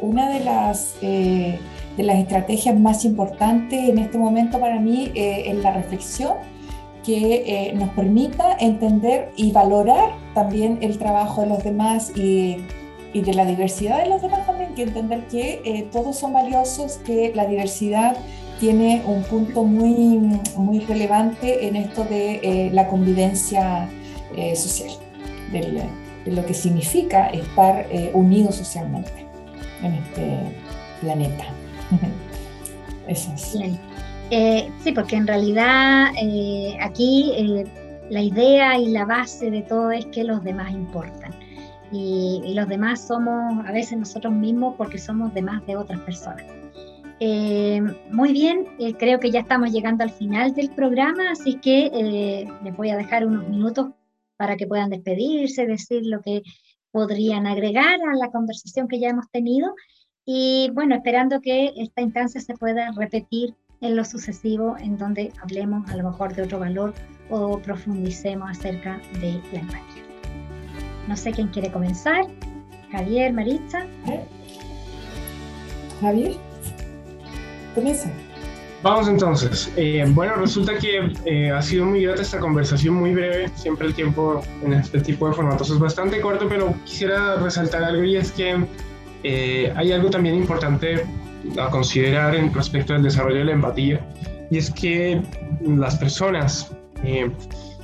una 0.00 0.30
de 0.30 0.40
las, 0.40 0.94
eh, 1.02 1.58
de 1.96 2.02
las 2.04 2.16
estrategias 2.18 2.78
más 2.78 3.04
importantes 3.04 3.88
en 3.88 3.98
este 3.98 4.18
momento 4.18 4.60
para 4.60 4.78
mí 4.78 5.10
eh, 5.16 5.42
es 5.48 5.56
la 5.56 5.72
reflexión 5.72 6.34
que 7.04 7.42
eh, 7.44 7.72
nos 7.74 7.90
permita 7.90 8.56
entender 8.60 9.32
y 9.36 9.50
valorar 9.50 10.10
también 10.32 10.78
el 10.80 10.96
trabajo 10.96 11.40
de 11.42 11.48
los 11.48 11.64
demás 11.64 12.12
y 12.14 12.64
de 13.12 13.34
la 13.34 13.44
diversidad 13.44 14.02
de 14.04 14.08
los 14.08 14.22
demás 14.22 14.46
también, 14.46 14.74
que 14.74 14.84
entender 14.84 15.26
que 15.26 15.88
todos 15.92 16.16
son 16.16 16.32
valiosos, 16.32 16.98
que 17.04 17.32
la 17.34 17.46
diversidad 17.46 18.16
tiene 18.58 19.02
un 19.06 19.22
punto 19.24 19.64
muy, 19.64 20.40
muy 20.56 20.80
relevante 20.80 21.66
en 21.66 21.76
esto 21.76 22.04
de 22.04 22.70
la 22.72 22.88
convivencia 22.88 23.88
social, 24.54 24.90
lo 26.26 26.44
que 26.46 26.54
significa 26.54 27.26
estar 27.28 27.86
unidos 28.12 28.56
socialmente 28.56 29.26
en 29.82 29.94
este 29.94 30.38
planeta. 31.00 31.44
Eso 33.08 33.32
es. 33.34 33.58
sí, 34.82 34.92
porque 34.92 35.16
en 35.16 35.26
realidad 35.26 36.08
aquí 36.80 37.64
la 38.10 38.22
idea 38.22 38.78
y 38.78 38.88
la 38.88 39.04
base 39.04 39.50
de 39.50 39.62
todo 39.62 39.90
es 39.90 40.06
que 40.06 40.24
los 40.24 40.42
demás 40.42 40.72
importan 40.72 41.34
y, 41.94 42.54
los 42.54 42.68
demás 42.68 43.06
somos 43.06 43.64
a 43.66 43.72
veces 43.72 43.98
nosotros 43.98 44.32
mismos 44.32 44.74
porque 44.76 44.98
somos 44.98 45.32
demás 45.34 45.64
de 45.66 45.76
otras 45.76 46.00
personas. 46.00 46.44
Eh, 47.20 47.80
muy 48.10 48.32
bien, 48.32 48.66
eh, 48.78 48.94
creo 48.94 49.20
que 49.20 49.30
ya 49.30 49.40
estamos 49.40 49.70
llegando 49.70 50.02
al 50.02 50.10
final 50.10 50.52
del 50.54 50.70
programa, 50.70 51.30
así 51.30 51.54
que 51.54 51.90
eh, 51.94 52.52
les 52.62 52.76
voy 52.76 52.90
a 52.90 52.96
dejar 52.96 53.24
unos 53.24 53.48
minutos 53.48 53.88
para 54.36 54.56
que 54.56 54.66
puedan 54.66 54.90
despedirse, 54.90 55.66
decir 55.66 56.02
lo 56.04 56.20
que 56.20 56.42
podrían 56.90 57.46
agregar 57.46 57.98
a 58.00 58.16
la 58.16 58.30
conversación 58.30 58.88
que 58.88 59.00
ya 59.00 59.08
hemos 59.08 59.30
tenido 59.30 59.74
y 60.26 60.70
bueno, 60.72 60.94
esperando 60.94 61.40
que 61.40 61.72
esta 61.76 62.00
instancia 62.00 62.40
se 62.40 62.54
pueda 62.54 62.90
repetir 62.92 63.54
en 63.80 63.96
lo 63.96 64.04
sucesivo, 64.04 64.76
en 64.78 64.96
donde 64.96 65.32
hablemos 65.42 65.88
a 65.90 65.96
lo 65.96 66.10
mejor 66.10 66.34
de 66.34 66.42
otro 66.42 66.58
valor 66.58 66.94
o 67.28 67.58
profundicemos 67.58 68.50
acerca 68.50 69.00
de 69.20 69.40
la 69.52 69.60
empatía. 69.60 70.02
No 71.08 71.16
sé 71.16 71.32
quién 71.32 71.48
quiere 71.48 71.70
comenzar. 71.70 72.24
Javier, 72.90 73.32
Maritza. 73.32 73.86
Javier, 76.00 76.36
comienza. 77.74 78.10
Vamos 78.84 79.08
entonces. 79.08 79.72
Eh, 79.76 80.04
bueno, 80.10 80.34
resulta 80.36 80.78
que 80.78 81.10
eh, 81.24 81.50
ha 81.50 81.62
sido 81.62 81.86
muy 81.86 82.02
grata 82.02 82.20
esta 82.20 82.38
conversación, 82.38 82.94
muy 82.94 83.14
breve. 83.14 83.48
Siempre 83.56 83.86
el 83.86 83.94
tiempo 83.94 84.42
en 84.62 84.74
este 84.74 85.00
tipo 85.00 85.26
de 85.26 85.34
formatos 85.34 85.70
es 85.70 85.78
bastante 85.78 86.20
corto, 86.20 86.46
pero 86.48 86.74
quisiera 86.84 87.36
resaltar 87.36 87.82
algo 87.82 88.04
y 88.04 88.16
es 88.16 88.30
que 88.30 88.62
eh, 89.22 89.72
hay 89.74 89.90
algo 89.90 90.10
también 90.10 90.34
importante 90.34 91.02
a 91.58 91.70
considerar 91.70 92.34
en 92.34 92.52
respecto 92.52 92.94
al 92.94 93.02
desarrollo 93.02 93.38
de 93.38 93.44
la 93.46 93.52
empatía 93.52 94.06
y 94.50 94.58
es 94.58 94.70
que 94.70 95.22
las 95.62 95.96
personas 95.96 96.70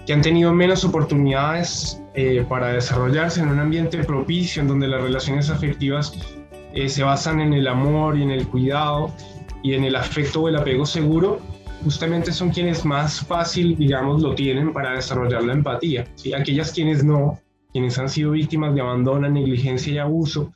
que 0.06 0.12
han 0.12 0.22
tenido 0.22 0.52
menos 0.52 0.84
oportunidades 0.84 2.00
eh, 2.14 2.44
para 2.48 2.72
desarrollarse 2.72 3.40
en 3.40 3.48
un 3.48 3.58
ambiente 3.58 4.02
propicio 4.04 4.60
en 4.60 4.68
donde 4.68 4.88
las 4.88 5.00
relaciones 5.00 5.48
afectivas 5.48 6.12
eh, 6.74 6.88
se 6.88 7.02
basan 7.02 7.40
en 7.40 7.52
el 7.52 7.66
amor 7.68 8.18
y 8.18 8.22
en 8.22 8.30
el 8.30 8.46
cuidado 8.46 9.12
y 9.62 9.74
en 9.74 9.84
el 9.84 9.96
afecto 9.96 10.42
o 10.42 10.48
el 10.48 10.56
apego 10.56 10.86
seguro, 10.86 11.40
justamente 11.82 12.32
son 12.32 12.50
quienes 12.50 12.84
más 12.84 13.20
fácil, 13.20 13.76
digamos, 13.76 14.22
lo 14.22 14.34
tienen 14.34 14.72
para 14.72 14.92
desarrollar 14.92 15.42
la 15.44 15.54
empatía. 15.54 16.06
¿sí? 16.14 16.32
Aquellas 16.32 16.72
quienes 16.72 17.04
no, 17.04 17.40
quienes 17.72 17.98
han 17.98 18.08
sido 18.08 18.32
víctimas 18.32 18.74
de 18.74 18.80
abandono, 18.80 19.28
negligencia 19.28 19.92
y 19.92 19.98
abuso, 19.98 20.52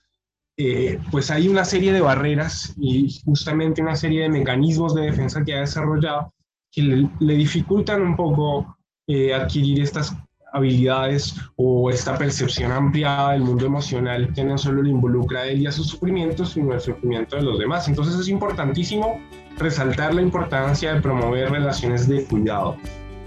eh, 0.56 1.00
pues 1.10 1.30
hay 1.30 1.48
una 1.48 1.64
serie 1.64 1.92
de 1.92 2.00
barreras 2.00 2.74
y 2.78 3.20
justamente 3.24 3.82
una 3.82 3.96
serie 3.96 4.22
de 4.22 4.28
mecanismos 4.28 4.94
de 4.94 5.02
defensa 5.02 5.44
que 5.44 5.54
ha 5.54 5.60
desarrollado 5.60 6.32
que 6.70 6.82
le, 6.82 7.08
le 7.20 7.34
dificultan 7.34 8.02
un 8.02 8.16
poco 8.16 8.76
eh, 9.06 9.34
adquirir 9.34 9.80
estas 9.80 10.16
habilidades 10.54 11.34
o 11.56 11.90
esta 11.90 12.16
percepción 12.16 12.72
ampliada 12.72 13.32
del 13.32 13.42
mundo 13.42 13.66
emocional 13.66 14.32
que 14.34 14.44
no 14.44 14.56
solo 14.56 14.82
le 14.82 14.90
involucra 14.90 15.40
a 15.40 15.46
él 15.46 15.62
y 15.62 15.66
a 15.66 15.72
sus 15.72 15.88
sufrimientos, 15.88 16.52
sino 16.52 16.72
al 16.72 16.80
sufrimiento 16.80 17.36
de 17.36 17.42
los 17.42 17.58
demás. 17.58 17.88
Entonces 17.88 18.14
es 18.14 18.28
importantísimo 18.28 19.20
resaltar 19.58 20.14
la 20.14 20.22
importancia 20.22 20.94
de 20.94 21.00
promover 21.00 21.50
relaciones 21.50 22.08
de 22.08 22.24
cuidado 22.24 22.76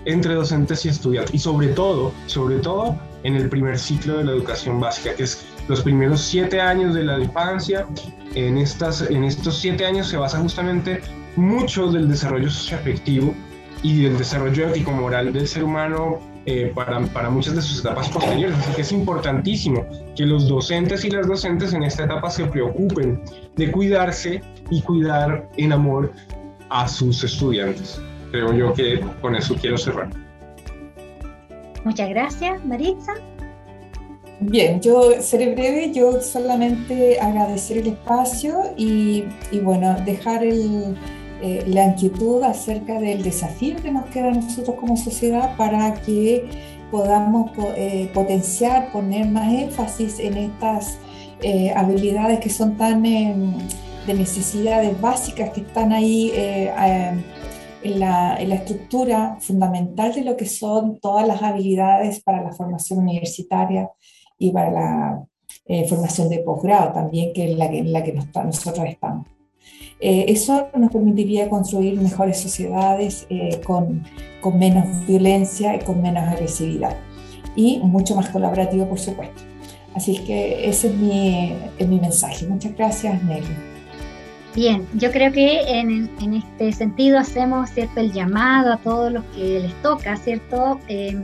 entre 0.06 0.34
docentes 0.34 0.86
y 0.86 0.90
estudiantes 0.90 1.36
y 1.36 1.40
sobre 1.40 1.68
todo, 1.68 2.14
sobre 2.28 2.60
todo 2.60 2.98
en 3.24 3.36
el 3.36 3.50
primer 3.50 3.78
ciclo 3.78 4.18
de 4.18 4.24
la 4.24 4.32
educación 4.32 4.80
básica, 4.80 5.14
que 5.14 5.24
es 5.24 5.46
los 5.68 5.82
primeros 5.82 6.22
siete 6.22 6.62
años 6.62 6.96
de 6.96 7.04
la 7.04 7.20
infancia. 7.20 7.86
En, 8.36 8.58
estas, 8.58 9.02
en 9.02 9.26
estos 9.26 9.58
siete 9.58 9.86
años 9.86 10.08
se 10.08 10.16
basa 10.16 10.40
justamente 10.40 11.02
mucho 11.36 11.92
del 11.92 12.08
desarrollo 12.08 12.50
socioafectivo 12.50 13.34
y 13.84 14.04
del 14.04 14.18
desarrollo 14.18 14.70
ético-moral 14.70 15.34
del 15.34 15.48
ser 15.48 15.66
humano 15.66 16.20
eh, 16.50 16.72
para, 16.74 17.02
para, 17.08 17.30
muchas 17.30 17.56
de 17.56 17.62
sus 17.62 17.82
etapas 17.82 18.08
posteriores. 18.08 18.58
Así 18.58 18.72
que 18.74 18.82
es 18.82 18.92
importantísimo 18.94 19.86
que 20.16 20.26
los 20.26 20.48
docentes 20.48 21.04
y 21.04 21.10
las 21.10 21.28
docentes 21.28 21.74
en 21.74 21.84
esta 21.84 22.06
etapa 22.06 22.30
se 22.30 22.46
preocupen 22.46 23.22
de 23.58 23.70
cuidarse 23.70 24.42
y 24.70 24.82
cuidar 24.82 25.50
en 25.58 25.74
amor 25.74 26.14
a 26.70 26.88
sus 26.88 27.22
estudiantes. 27.22 28.02
Creo 28.32 28.54
yo 28.54 28.74
que 28.74 29.02
con 29.22 29.36
eso 29.36 29.56
quiero 29.56 29.78
cerrar. 29.78 30.10
Muchas 31.84 32.08
gracias, 32.10 32.66
Maritza. 32.66 33.12
Bien, 34.40 34.80
yo 34.80 35.20
seré 35.20 35.54
breve, 35.54 35.92
yo 35.92 36.22
solamente 36.22 37.20
agradecer 37.20 37.80
el 37.80 37.88
espacio 37.88 38.74
y, 38.78 39.26
y 39.52 39.60
bueno, 39.60 39.98
dejar 40.06 40.46
el, 40.46 40.96
eh, 41.42 41.64
la 41.68 41.86
inquietud 41.86 42.42
acerca 42.42 43.00
del 43.00 43.22
desafío 43.22 43.76
que 43.76 43.92
nos 43.92 44.06
queda 44.06 44.30
a 44.30 44.34
nosotros 44.34 44.76
como 44.80 44.98
sociedad 44.98 45.56
para 45.56 45.94
que 45.94 46.50
podamos 46.90 47.52
eh, 47.76 48.10
potenciar, 48.14 48.92
poner 48.92 49.28
más 49.28 49.54
énfasis 49.54 50.20
en 50.20 50.38
estas 50.38 50.98
eh, 51.44 51.72
habilidades 51.76 52.40
que 52.40 52.50
son 52.50 52.76
tan 52.76 53.06
em, 53.06 53.54
de 54.08 54.14
necesidades 54.16 55.00
básicas 55.00 55.52
que 55.52 55.62
están 55.62 55.92
ahí 55.92 56.32
en 57.84 58.00
la, 58.00 58.38
en, 58.38 58.50
la, 58.50 58.56
estructura 58.56 59.38
fundamental 59.40 60.14
de 60.14 60.24
lo 60.24 60.36
que 60.38 60.46
son 60.46 61.00
todas 61.00 61.28
las 61.28 61.44
habilidades 61.44 62.22
para 62.24 62.42
la 62.42 62.54
formación 62.54 63.00
universitaria 63.00 63.92
y 64.40 64.52
para 64.52 64.72
la 64.72 65.28
formación 65.88 66.30
de 66.30 66.40
posgrado 66.40 66.94
también, 66.94 67.34
que 67.34 67.52
es 67.52 67.58
la 67.58 67.70
que, 67.70 67.80
en 67.80 67.92
la 67.92 68.02
que 68.02 68.14
nosotros 68.14 68.86
estamos. 68.88 69.37
Eh, 70.00 70.26
eso 70.28 70.70
nos 70.76 70.92
permitiría 70.92 71.50
construir 71.50 72.00
mejores 72.00 72.40
sociedades 72.40 73.26
eh, 73.30 73.60
con, 73.66 74.04
con, 74.42 74.60
menos 74.60 74.86
violencia 75.08 75.76
y 75.76 75.80
con 75.80 76.02
menos 76.02 76.24
agresividad. 76.24 76.96
Y 77.56 77.80
mucho 77.80 78.16
más 78.16 78.30
colaborativo, 78.30 78.88
por 78.88 79.00
supuesto. 79.00 79.42
Así 79.96 80.20
que 80.20 80.70
ese 80.70 80.90
es 80.90 80.96
mi, 80.96 81.56
es 81.80 81.88
mi 81.88 82.00
mensaje. 82.00 82.46
Muchas 82.46 82.76
gracias, 82.76 83.24
Nelly. 83.24 83.48
Bien, 84.54 84.88
yo 84.94 85.12
creo 85.12 85.32
que 85.32 85.62
en, 85.62 86.10
en, 86.22 86.34
este 86.34 86.72
sentido 86.72 87.20
hacemos 87.20 87.70
cierto 87.70 88.00
el 88.00 88.12
llamado 88.12 88.74
a 88.74 88.78
todos 88.78 89.12
los 89.12 89.24
que 89.36 89.60
les 89.60 89.82
toca, 89.84 90.16
cierto, 90.18 90.80
eh, 90.88 91.16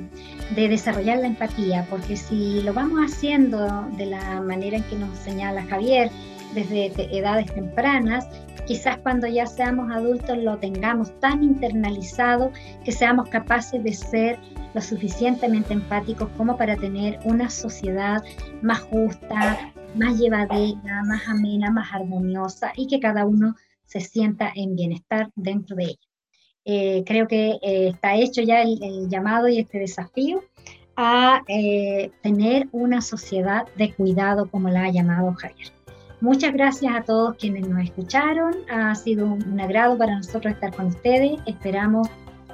de 0.56 0.68
desarrollar 0.68 1.18
la 1.18 1.28
empatía, 1.28 1.86
porque 1.90 2.16
si 2.16 2.62
lo 2.62 2.74
vamos 2.74 3.00
haciendo 3.00 3.88
de 3.98 4.08
la 4.08 4.42
manera 4.42 4.78
en 4.78 4.84
que 4.84 4.96
nos 4.98 5.18
señala 5.18 5.64
Javier, 5.64 6.12
desde 6.54 6.92
edades 7.18 7.52
tempranas, 7.54 8.28
quizás 8.66 8.98
cuando 8.98 9.28
ya 9.28 9.46
seamos 9.46 9.92
adultos 9.92 10.38
lo 10.38 10.58
tengamos 10.58 11.18
tan 11.20 11.44
internalizado 11.44 12.52
que 12.84 12.92
seamos 12.92 13.30
capaces 13.30 13.84
de 13.84 13.94
ser 13.94 14.40
lo 14.74 14.82
suficientemente 14.82 15.74
empáticos 15.74 16.30
como 16.38 16.58
para 16.58 16.76
tener 16.76 17.20
una 17.26 17.50
sociedad 17.50 18.24
más 18.62 18.80
justa, 18.82 19.74
más 19.96 20.18
llevadera, 20.18 21.04
más 21.06 21.28
amena, 21.28 21.72
más 21.72 21.94
armoniosa 21.94 22.72
y 22.76 22.88
que 22.88 23.00
cada 23.00 23.26
uno 23.26 23.56
se 23.86 24.00
sienta 24.00 24.52
en 24.56 24.76
bienestar 24.76 25.30
dentro 25.36 25.76
de 25.76 25.84
ella. 25.84 26.08
Eh, 26.66 27.04
creo 27.06 27.28
que 27.28 27.60
eh, 27.62 27.90
está 27.90 28.16
hecho 28.16 28.42
ya 28.42 28.62
el, 28.62 29.10
llamado 29.10 29.50
y 29.50 29.60
este 29.60 29.80
desafío 29.80 30.42
a 30.96 31.42
eh, 31.48 32.12
tener 32.22 32.70
una 32.72 33.02
sociedad 33.02 33.68
de 33.76 33.94
cuidado 33.94 34.50
como 34.50 34.70
la 34.70 34.86
ha 34.86 34.92
llamado 34.92 35.34
Javier. 35.34 35.72
Muchas 36.24 36.54
gracias 36.54 36.96
a 36.96 37.04
todos 37.04 37.36
quienes 37.36 37.68
nos 37.68 37.84
escucharon. 37.84 38.54
Ha 38.72 38.96
sido 38.96 39.26
un, 39.26 39.60
agrado 39.60 39.98
para 39.98 40.16
nosotros 40.16 40.54
estar 40.54 40.74
con 40.74 40.86
ustedes. 40.86 41.38
Esperamos 41.46 42.08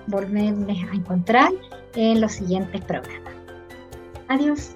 volverles 0.07 0.77
a 0.91 0.95
encontrar 0.95 1.51
en 1.93 2.19
los 2.19 2.31
siguientes 2.31 2.83
programas. 2.85 3.31
Adiós. 4.27 4.75